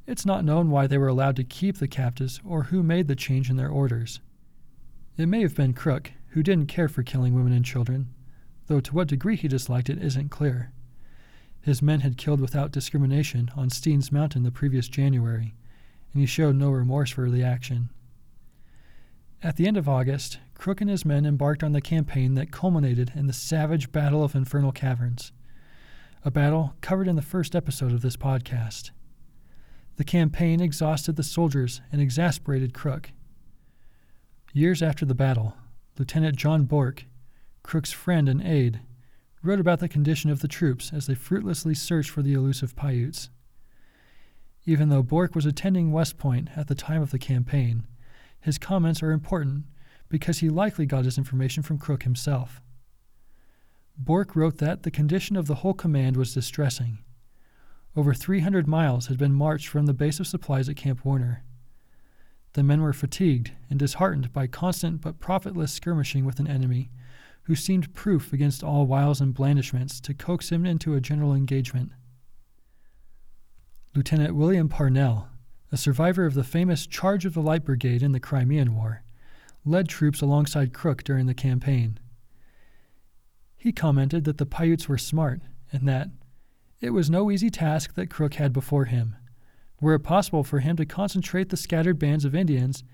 It's 0.06 0.26
not 0.26 0.44
known 0.44 0.70
why 0.70 0.88
they 0.88 0.98
were 0.98 1.08
allowed 1.08 1.36
to 1.38 1.44
keep 1.44 1.78
the 1.78 1.88
captives 1.88 2.42
or 2.44 2.64
who 2.64 2.84
made 2.84 3.08
the 3.08 3.16
change 3.16 3.50
in 3.50 3.56
their 3.56 3.70
orders. 3.70 4.20
It 5.16 5.28
may 5.28 5.42
have 5.42 5.56
been 5.56 5.74
Crook, 5.74 6.12
who 6.30 6.42
didn't 6.42 6.68
care 6.68 6.88
for 6.88 7.04
killing 7.04 7.36
women 7.36 7.54
and 7.54 7.64
children, 7.64 8.08
though 8.68 8.80
to 8.80 8.96
what 8.96 9.08
degree 9.08 9.36
he 9.36 9.48
disliked 9.48 9.90
it 9.90 10.02
isn't 10.02 10.30
clear. 10.30 10.72
His 11.62 11.82
men 11.82 12.00
had 12.00 12.18
killed 12.18 12.42
without 12.42 12.72
discrimination 12.72 13.52
on 13.56 13.70
Steen's 13.70 14.12
Mountain 14.12 14.44
the 14.44 14.52
previous 14.52 14.88
January, 14.88 15.54
and 16.12 16.20
he 16.20 16.26
showed 16.26 16.56
no 16.56 16.72
remorse 16.72 17.12
for 17.12 17.30
the 17.30 17.44
action. 17.44 17.90
At 19.44 19.58
the 19.58 19.68
end 19.68 19.78
of 19.78 19.88
August, 19.88 20.40
Crook 20.56 20.82
and 20.82 20.90
his 20.90 21.06
men 21.06 21.26
embarked 21.26 21.64
on 21.64 21.74
the 21.74 21.82
campaign 21.82 22.34
that 22.34 22.52
culminated 22.52 23.12
in 23.16 23.28
the 23.28 23.34
savage 23.34 23.92
Battle 23.92 24.24
of 24.24 24.36
Infernal 24.36 24.72
Caverns, 24.72 25.32
a 26.26 26.32
battle 26.32 26.74
covered 26.82 27.08
in 27.08 27.16
the 27.16 27.22
first 27.22 27.56
episode 27.56 27.92
of 27.92 28.02
this 28.02 28.18
podcast. 28.18 28.92
The 29.98 30.04
campaign 30.04 30.60
exhausted 30.60 31.18
the 31.18 31.24
soldiers 31.24 31.82
and 31.92 32.02
exasperated 32.02 32.74
Crook. 32.74 33.12
Years 34.56 34.84
after 34.84 35.04
the 35.04 35.16
battle, 35.16 35.56
Lieutenant 35.98 36.36
John 36.36 36.66
Bourke, 36.66 37.06
Crook's 37.64 37.92
friend 37.92 38.30
and 38.30 38.40
aide, 38.40 38.82
wrote 39.42 39.60
about 39.60 39.80
the 39.80 39.90
condition 39.90 40.30
of 40.30 40.42
the 40.42 40.48
troops 40.48 40.92
as 40.94 41.08
they 41.08 41.16
fruitlessly 41.16 41.74
searched 41.74 42.12
for 42.12 42.22
the 42.22 42.34
elusive 42.34 42.76
Paiutes. 42.76 43.32
Even 44.64 44.90
though 44.90 45.02
Bourke 45.02 45.34
was 45.34 45.48
attending 45.48 45.92
West 45.92 46.20
Point 46.20 46.50
at 46.56 46.68
the 46.68 46.76
time 46.76 47.02
of 47.02 47.10
the 47.10 47.18
campaign, 47.18 47.88
his 48.40 48.60
comments 48.60 49.02
are 49.02 49.10
important 49.10 49.64
because 50.08 50.38
he 50.38 50.50
likely 50.50 50.86
got 50.86 51.06
his 51.06 51.18
information 51.18 51.64
from 51.64 51.80
Crook 51.80 52.04
himself. 52.04 52.62
Bourke 53.98 54.36
wrote 54.36 54.60
that 54.60 54.84
the 54.84 54.92
condition 54.92 55.36
of 55.36 55.48
the 55.48 55.56
whole 55.56 55.74
command 55.74 56.16
was 56.16 56.32
distressing. 56.32 57.00
Over 57.96 58.14
300 58.14 58.68
miles 58.68 59.08
had 59.08 59.18
been 59.18 59.34
marched 59.34 59.68
from 59.68 59.88
the 59.88 59.96
base 59.96 60.20
of 60.20 60.28
supplies 60.28 60.70
at 60.70 60.76
Camp 60.76 61.04
Warner. 61.04 61.44
The 62.54 62.64
men 62.64 62.82
were 62.82 62.94
fatigued 62.94 63.52
and 63.70 63.80
disheartened 63.80 64.32
by 64.32 64.48
constant 64.48 65.02
but 65.02 65.20
profitless 65.20 65.72
skirmishing 65.74 66.24
with 66.24 66.40
an 66.40 66.48
enemy 66.48 66.92
who 67.44 67.56
seemed 67.56 67.94
proof 67.94 68.32
against 68.32 68.64
all 68.64 68.86
wiles 68.86 69.20
and 69.20 69.34
blandishments 69.34 70.00
to 70.02 70.14
coax 70.14 70.50
him 70.50 70.66
into 70.66 70.94
a 70.94 71.02
general 71.02 71.34
engagement. 71.34 71.92
Lieutenant 73.96 74.36
William 74.36 74.70
Parnell, 74.70 75.28
a 75.72 75.78
survivor 75.78 76.26
of 76.26 76.36
the 76.36 76.44
famous 76.44 76.88
Charge 76.88 77.26
of 77.26 77.34
the 77.34 77.42
Light 77.42 77.66
Brigade 77.66 78.02
in 78.02 78.12
the 78.12 78.20
Crimean 78.20 78.76
War, 78.76 79.04
led 79.66 79.88
troops 79.88 80.22
alongside 80.22 80.74
Crook 80.74 81.04
during 81.04 81.26
the 81.26 81.34
campaign. 81.34 82.00
He 83.56 83.72
commented 83.72 84.24
that 84.26 84.38
the 84.38 84.46
Paiutes 84.46 84.88
were 84.88 84.98
smart 84.98 85.42
and 85.72 85.88
that 85.88 86.10
it 86.82 86.92
was 86.92 87.10
no 87.10 87.32
easy 87.32 87.50
task 87.50 87.96
that 87.96 88.10
Crook 88.10 88.36
had 88.36 88.54
before 88.54 88.86
him. 88.86 89.16
Were 89.84 89.96
it 89.96 90.00
possible 90.00 90.46
for 90.46 90.62
him 90.62 90.78
to 90.78 90.86
concentrate 90.86 91.50
the 91.50 91.58
scattered 91.58 92.00
bands 92.00 92.24
of 92.24 92.34
Indians 92.34 92.86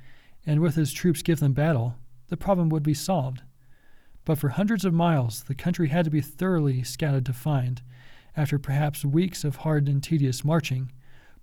and 0.44 0.60
with 0.60 0.74
his 0.74 0.92
troops 0.92 1.22
give 1.22 1.40
them 1.40 1.54
battle, 1.54 1.94
the 2.30 2.36
problem 2.36 2.68
would 2.70 2.82
be 2.82 2.96
solved. 2.96 3.44
But 4.26 4.40
for 4.40 4.50
hundreds 4.50 4.86
of 4.86 4.92
miles, 4.92 5.44
the 5.44 5.54
country 5.54 5.90
had 5.90 6.06
to 6.06 6.10
be 6.10 6.20
thoroughly 6.20 6.82
scouted 6.82 7.28
to 7.28 7.34
find, 7.34 7.84
after 8.36 8.58
perhaps 8.58 9.06
weeks 9.06 9.44
of 9.44 9.58
hard 9.58 9.88
and 9.88 10.02
tedious 10.02 10.44
marching, 10.44 10.92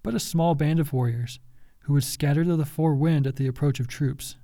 but 0.02 0.16
a 0.16 0.18
small 0.18 0.56
band 0.56 0.80
of 0.80 0.92
warriors 0.92 1.38
who 1.82 1.92
would 1.92 2.02
scatter 2.02 2.42
to 2.42 2.56
the 2.56 2.66
four 2.66 2.96
wind 2.96 3.24
at 3.24 3.36
the 3.36 3.46
approach 3.46 3.78
of 3.78 3.86
troops. 3.86 4.34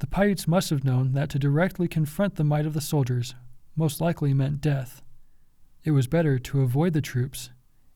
The 0.00 0.06
Paiutes 0.06 0.46
must 0.46 0.68
have 0.68 0.84
known 0.84 1.12
that 1.12 1.30
to 1.30 1.38
directly 1.38 1.88
confront 1.88 2.36
the 2.36 2.44
might 2.44 2.66
of 2.66 2.74
the 2.74 2.82
soldiers 2.82 3.34
most 3.74 4.02
likely 4.02 4.34
meant 4.34 4.60
death. 4.60 5.00
It 5.82 5.92
was 5.92 6.06
better 6.06 6.38
to 6.38 6.60
avoid 6.60 6.92
the 6.92 7.00
troops 7.00 7.48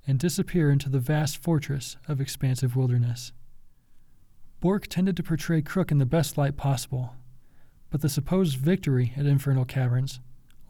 and 0.08 0.18
disappear 0.18 0.70
into 0.70 0.88
the 0.88 0.98
vast 0.98 1.36
fortress 1.36 1.98
of 2.08 2.18
expansive 2.18 2.74
wilderness. 2.74 3.30
Bourke 4.58 4.86
tended 4.86 5.16
to 5.18 5.22
portray 5.22 5.60
Crook 5.60 5.92
in 5.92 5.98
the 5.98 6.06
best 6.06 6.38
light 6.38 6.56
possible, 6.56 7.14
but 7.90 8.00
the 8.00 8.08
supposed 8.08 8.56
victory 8.56 9.12
at 9.18 9.26
Infernal 9.26 9.66
Caverns 9.66 10.18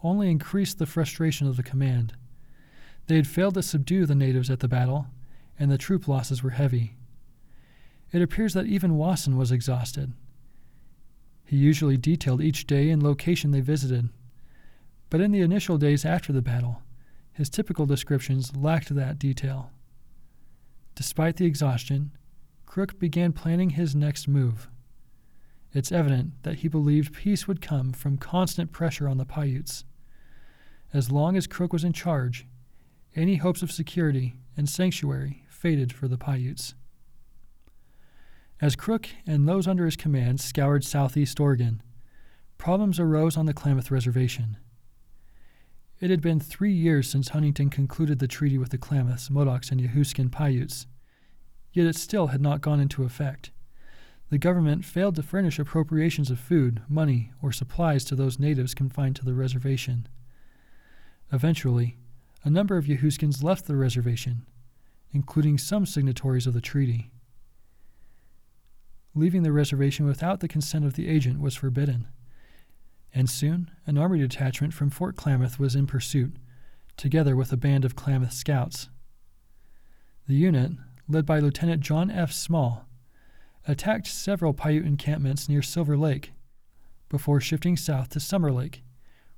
only 0.02 0.28
increased 0.28 0.78
the 0.78 0.86
frustration 0.86 1.46
of 1.46 1.56
the 1.56 1.62
command. 1.62 2.14
They 3.06 3.14
had 3.14 3.28
failed 3.28 3.54
to 3.54 3.62
subdue 3.62 4.06
the 4.06 4.14
natives 4.16 4.50
at 4.50 4.58
the 4.58 4.68
battle, 4.68 5.06
and 5.56 5.70
the 5.70 5.78
troop 5.78 6.08
losses 6.08 6.42
were 6.42 6.50
heavy. 6.50 6.96
It 8.12 8.22
appears 8.22 8.54
that 8.54 8.66
even 8.66 8.98
Wasson 8.98 9.36
was 9.36 9.52
exhausted. 9.52 10.12
He 11.44 11.56
usually 11.56 11.96
detailed 11.96 12.42
each 12.42 12.66
day 12.66 12.90
and 12.90 13.02
location 13.02 13.52
they 13.52 13.60
visited, 13.60 14.08
but 15.10 15.20
in 15.20 15.30
the 15.30 15.42
initial 15.42 15.78
days 15.78 16.04
after 16.04 16.32
the 16.32 16.42
battle, 16.42 16.82
his 17.38 17.48
typical 17.48 17.86
descriptions 17.86 18.56
lacked 18.56 18.92
that 18.92 19.16
detail. 19.16 19.70
Despite 20.96 21.36
the 21.36 21.46
exhaustion, 21.46 22.10
Crook 22.66 22.98
began 22.98 23.32
planning 23.32 23.70
his 23.70 23.94
next 23.94 24.26
move. 24.26 24.68
It's 25.72 25.92
evident 25.92 26.42
that 26.42 26.56
he 26.56 26.68
believed 26.68 27.14
peace 27.14 27.46
would 27.46 27.60
come 27.60 27.92
from 27.92 28.18
constant 28.18 28.72
pressure 28.72 29.08
on 29.08 29.18
the 29.18 29.24
Paiutes. 29.24 29.84
As 30.92 31.12
long 31.12 31.36
as 31.36 31.46
Crook 31.46 31.72
was 31.72 31.84
in 31.84 31.92
charge, 31.92 32.44
any 33.14 33.36
hopes 33.36 33.62
of 33.62 33.70
security 33.70 34.40
and 34.56 34.68
sanctuary 34.68 35.44
faded 35.48 35.92
for 35.92 36.08
the 36.08 36.18
Paiutes. 36.18 36.74
As 38.60 38.74
Crook 38.74 39.10
and 39.28 39.48
those 39.48 39.68
under 39.68 39.84
his 39.84 39.94
command 39.94 40.40
scoured 40.40 40.82
southeast 40.82 41.38
Oregon, 41.38 41.84
problems 42.58 42.98
arose 42.98 43.36
on 43.36 43.46
the 43.46 43.54
Klamath 43.54 43.92
Reservation. 43.92 44.56
It 46.00 46.10
had 46.10 46.20
been 46.20 46.40
three 46.40 46.72
years 46.72 47.10
since 47.10 47.30
Huntington 47.30 47.70
concluded 47.70 48.18
the 48.18 48.28
treaty 48.28 48.58
with 48.58 48.70
the 48.70 48.78
Klamaths, 48.78 49.30
Modocs, 49.30 49.72
and 49.72 49.80
Yahuskin 49.80 50.30
Paiutes, 50.30 50.86
yet 51.72 51.86
it 51.86 51.96
still 51.96 52.28
had 52.28 52.40
not 52.40 52.60
gone 52.60 52.80
into 52.80 53.04
effect 53.04 53.50
the 54.30 54.38
government 54.38 54.84
failed 54.84 55.14
to 55.16 55.22
furnish 55.22 55.58
appropriations 55.58 56.30
of 56.30 56.38
food, 56.38 56.82
money, 56.88 57.32
or 57.40 57.50
supplies 57.50 58.04
to 58.04 58.14
those 58.14 58.38
natives 58.38 58.74
confined 58.74 59.16
to 59.16 59.24
the 59.24 59.34
reservation. 59.34 60.06
Eventually, 61.32 61.96
a 62.44 62.50
number 62.50 62.76
of 62.76 62.84
Yahuskins 62.84 63.42
left 63.42 63.66
the 63.66 63.76
reservation, 63.76 64.46
including 65.12 65.56
some 65.56 65.86
signatories 65.86 66.46
of 66.46 66.52
the 66.52 66.60
treaty. 66.60 67.10
Leaving 69.14 69.42
the 69.42 69.52
reservation 69.52 70.06
without 70.06 70.40
the 70.40 70.48
consent 70.48 70.84
of 70.84 70.94
the 70.94 71.08
agent 71.08 71.40
was 71.40 71.56
forbidden, 71.56 72.06
and 73.14 73.28
soon 73.28 73.70
an 73.86 73.98
army 73.98 74.18
detachment 74.18 74.74
from 74.74 74.90
Fort 74.90 75.16
Klamath 75.16 75.58
was 75.58 75.74
in 75.74 75.86
pursuit, 75.86 76.36
together 76.96 77.34
with 77.34 77.52
a 77.52 77.56
band 77.56 77.84
of 77.84 77.96
Klamath 77.96 78.32
scouts. 78.32 78.88
The 80.26 80.34
unit, 80.34 80.72
led 81.08 81.24
by 81.24 81.38
Lieutenant 81.38 81.80
John 81.80 82.10
F. 82.10 82.32
Small, 82.32 82.86
attacked 83.66 84.06
several 84.06 84.52
Paiute 84.52 84.86
encampments 84.86 85.48
near 85.48 85.62
Silver 85.62 85.96
Lake 85.96 86.32
before 87.08 87.40
shifting 87.40 87.76
south 87.76 88.10
to 88.10 88.20
Summer 88.20 88.52
Lake, 88.52 88.82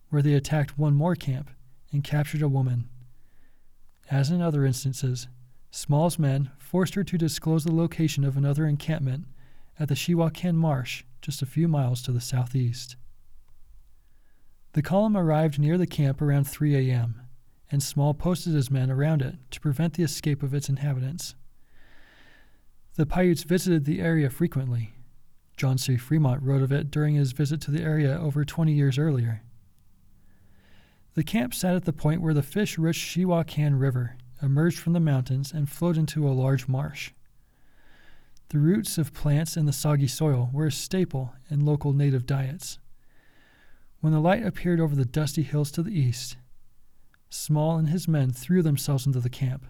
where 0.09 0.23
they 0.23 0.35
attacked 0.35 0.79
one 0.79 0.95
more 0.95 1.15
camp 1.15 1.51
and 1.93 2.03
captured 2.03 2.43
a 2.43 2.49
woman. 2.49 2.89
As 4.11 4.31
in 4.31 4.43
other 4.43 4.65
instances, 4.65 5.29
Small's 5.71 6.19
men 6.19 6.51
forced 6.59 6.95
her 6.95 7.05
to 7.05 7.19
disclose 7.19 7.65
the 7.65 7.73
location 7.73 8.25
of 8.25 8.37
another 8.37 8.67
encampment 8.67 9.27
at 9.79 9.89
the 9.89 9.95
Chewaucan 9.95 10.57
Marsh, 10.57 11.05
just 11.23 11.43
a 11.43 11.47
few 11.47 11.69
miles 11.69 12.03
to 12.03 12.13
the 12.13 12.21
southeast. 12.21 12.97
The 14.73 14.83
column 14.83 15.17
arrived 15.17 15.59
near 15.59 15.77
the 15.77 15.87
camp 15.87 16.23
around 16.23 16.45
3 16.45 16.91
a.m., 16.91 17.23
and 17.71 17.83
Small 17.83 18.15
posted 18.15 18.55
his 18.55 18.71
men 18.71 18.91
around 18.91 19.23
it 19.23 19.37
to 19.51 19.61
prevent 19.61 19.95
the 19.95 20.03
escape 20.03 20.43
of 20.43 20.55
its 20.55 20.69
inhabitants. 20.69 21.35
The 22.97 23.07
Paiutes 23.07 23.45
visited 23.45 23.85
the 23.85 24.01
area 24.01 24.29
frequently. 24.29 24.93
John 25.57 25.79
C. 25.79 25.97
Fremont 25.97 26.43
wrote 26.43 26.63
of 26.63 26.73
it 26.73 26.91
during 26.91 27.15
his 27.15 27.33
visit 27.33 27.61
to 27.63 27.71
the 27.71 27.83
area 27.83 28.19
over 28.19 28.45
20 28.45 28.73
years 28.73 28.99
earlier. 28.99 29.43
The 31.15 31.23
camp 31.23 31.55
sat 31.55 31.77
at 31.77 31.85
the 31.85 31.93
point 31.93 32.23
where 32.23 32.35
the 32.35 32.43
fish 32.43 32.79
rich 32.79 32.99
Chewaucan 32.99 33.79
River 33.79 34.17
emerged 34.43 34.79
from 34.79 34.95
the 34.95 35.01
mountains 35.01 35.53
and 35.53 35.69
flowed 35.69 35.97
into 35.97 36.29
a 36.29 36.33
large 36.33 36.67
marsh. 36.67 37.13
The 38.49 38.59
roots 38.59 38.99
of 38.99 39.15
plants 39.15 39.57
in 39.57 39.67
the 39.67 39.73
soggy 39.73 40.09
soil 40.09 40.51
were 40.53 40.67
a 40.67 40.73
staple 40.73 41.35
in 41.49 41.65
local 41.65 41.93
native 41.93 42.27
diets. 42.27 42.80
When 44.01 44.13
the 44.13 44.21
light 44.21 44.45
appeared 44.45 44.81
over 44.81 44.95
the 44.95 45.05
dusty 45.05 45.43
hills 45.43 45.71
to 45.73 45.83
the 45.83 45.93
east, 45.93 46.37
Small 47.29 47.77
and 47.77 47.89
his 47.89 48.09
men 48.09 48.31
threw 48.33 48.63
themselves 48.63 49.07
into 49.07 49.21
the 49.21 49.31
camp. 49.31 49.67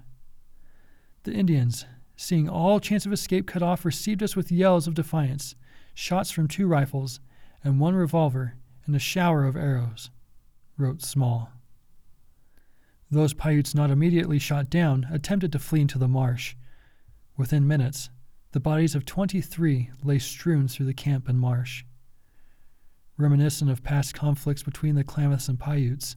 The 1.24 1.35
Indians, 1.35 1.85
seeing 2.16 2.49
all 2.49 2.81
chance 2.81 3.05
of 3.05 3.12
escape 3.12 3.47
cut 3.47 3.62
off, 3.62 3.85
received 3.85 4.22
us 4.22 4.35
with 4.35 4.51
yells 4.51 4.87
of 4.87 4.95
defiance, 4.95 5.57
shots 5.95 6.31
from 6.31 6.49
two 6.49 6.66
rifles, 6.66 7.20
and 7.62 7.78
one 7.78 7.95
revolver, 7.95 8.55
and 8.87 8.97
a 8.97 9.01
shower 9.01 9.45
of 9.45 9.57
arrows, 9.57 10.11
wrote 10.78 11.03
Small. 11.03 11.51
Those 13.11 13.35
Paiutes 13.35 13.74
not 13.74 13.91
immediately 13.91 14.39
shot 14.39 14.70
down 14.70 15.07
attempted 15.11 15.53
to 15.53 15.59
flee 15.59 15.81
into 15.81 15.99
the 15.99 16.09
marsh. 16.09 16.55
Within 17.37 17.66
minutes, 17.66 18.09
the 18.53 18.61
bodies 18.61 18.95
of 18.95 19.05
23 19.05 19.91
lay 20.03 20.18
strewn 20.18 20.68
through 20.68 20.87
the 20.87 20.95
camp 20.95 21.28
and 21.28 21.39
marsh. 21.39 21.85
Reminiscent 23.21 23.71
of 23.71 23.83
past 23.83 24.14
conflicts 24.14 24.62
between 24.62 24.95
the 24.95 25.05
Klamaths 25.05 25.49
and 25.49 25.61
Paiutes, 25.61 26.16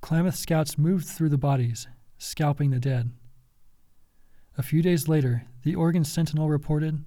Klamath 0.00 0.36
scouts 0.36 0.78
moved 0.78 1.06
through 1.06 1.30
the 1.30 1.38
bodies, 1.38 1.88
scalping 2.18 2.70
the 2.70 2.78
dead. 2.78 3.10
A 4.56 4.62
few 4.62 4.82
days 4.82 5.08
later, 5.08 5.46
the 5.62 5.74
Oregon 5.74 6.04
Sentinel 6.04 6.48
reported 6.48 7.04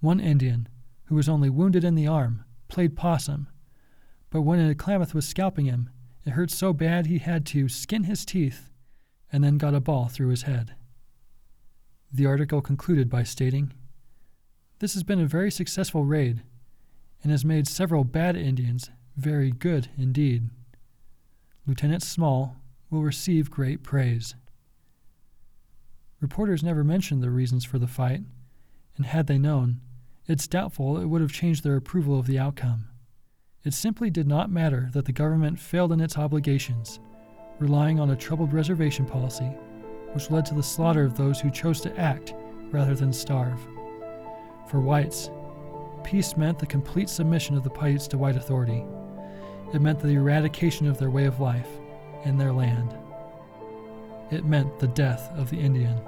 one 0.00 0.20
Indian, 0.20 0.68
who 1.04 1.14
was 1.14 1.28
only 1.28 1.48
wounded 1.48 1.84
in 1.84 1.94
the 1.94 2.06
arm, 2.06 2.44
played 2.68 2.96
possum, 2.96 3.48
but 4.28 4.42
when 4.42 4.60
a 4.60 4.74
Klamath 4.74 5.14
was 5.14 5.26
scalping 5.26 5.64
him, 5.64 5.88
it 6.26 6.30
hurt 6.30 6.50
so 6.50 6.72
bad 6.72 7.06
he 7.06 7.18
had 7.18 7.46
to 7.46 7.68
skin 7.68 8.04
his 8.04 8.24
teeth 8.24 8.70
and 9.32 9.42
then 9.42 9.56
got 9.56 9.74
a 9.74 9.80
ball 9.80 10.08
through 10.08 10.28
his 10.28 10.42
head. 10.42 10.74
The 12.12 12.26
article 12.26 12.60
concluded 12.60 13.08
by 13.08 13.22
stating 13.22 13.72
This 14.80 14.94
has 14.94 15.04
been 15.04 15.20
a 15.20 15.26
very 15.26 15.50
successful 15.50 16.04
raid 16.04 16.42
and 17.26 17.32
has 17.32 17.44
made 17.44 17.66
several 17.66 18.04
bad 18.04 18.36
Indians 18.36 18.88
very 19.16 19.50
good 19.50 19.88
indeed. 19.98 20.48
Lieutenant 21.66 22.04
Small 22.04 22.54
will 22.88 23.02
receive 23.02 23.50
great 23.50 23.82
praise. 23.82 24.36
Reporters 26.20 26.62
never 26.62 26.84
mentioned 26.84 27.24
the 27.24 27.30
reasons 27.30 27.64
for 27.64 27.80
the 27.80 27.88
fight, 27.88 28.20
and 28.96 29.06
had 29.06 29.26
they 29.26 29.38
known, 29.38 29.80
it's 30.28 30.46
doubtful 30.46 30.98
it 30.98 31.06
would 31.06 31.20
have 31.20 31.32
changed 31.32 31.64
their 31.64 31.74
approval 31.74 32.16
of 32.16 32.28
the 32.28 32.38
outcome. 32.38 32.86
It 33.64 33.74
simply 33.74 34.08
did 34.08 34.28
not 34.28 34.48
matter 34.48 34.88
that 34.92 35.06
the 35.06 35.10
government 35.10 35.58
failed 35.58 35.90
in 35.90 36.00
its 36.00 36.16
obligations, 36.16 37.00
relying 37.58 37.98
on 37.98 38.10
a 38.10 38.16
troubled 38.16 38.52
reservation 38.52 39.04
policy, 39.04 39.50
which 40.12 40.30
led 40.30 40.46
to 40.46 40.54
the 40.54 40.62
slaughter 40.62 41.02
of 41.02 41.16
those 41.16 41.40
who 41.40 41.50
chose 41.50 41.80
to 41.80 41.98
act 41.98 42.34
rather 42.70 42.94
than 42.94 43.12
starve. 43.12 43.58
For 44.68 44.78
whites, 44.78 45.28
peace 46.06 46.36
meant 46.36 46.56
the 46.60 46.66
complete 46.66 47.08
submission 47.08 47.56
of 47.56 47.64
the 47.64 47.70
Paiutes 47.70 48.06
to 48.06 48.16
white 48.16 48.36
authority. 48.36 48.84
It 49.74 49.82
meant 49.82 49.98
the 49.98 50.14
eradication 50.14 50.86
of 50.86 50.98
their 50.98 51.10
way 51.10 51.24
of 51.24 51.40
life 51.40 51.68
and 52.24 52.40
their 52.40 52.52
land. 52.52 52.96
It 54.30 54.44
meant 54.44 54.78
the 54.78 54.86
death 54.86 55.28
of 55.36 55.50
the 55.50 55.58
Indian. 55.58 56.00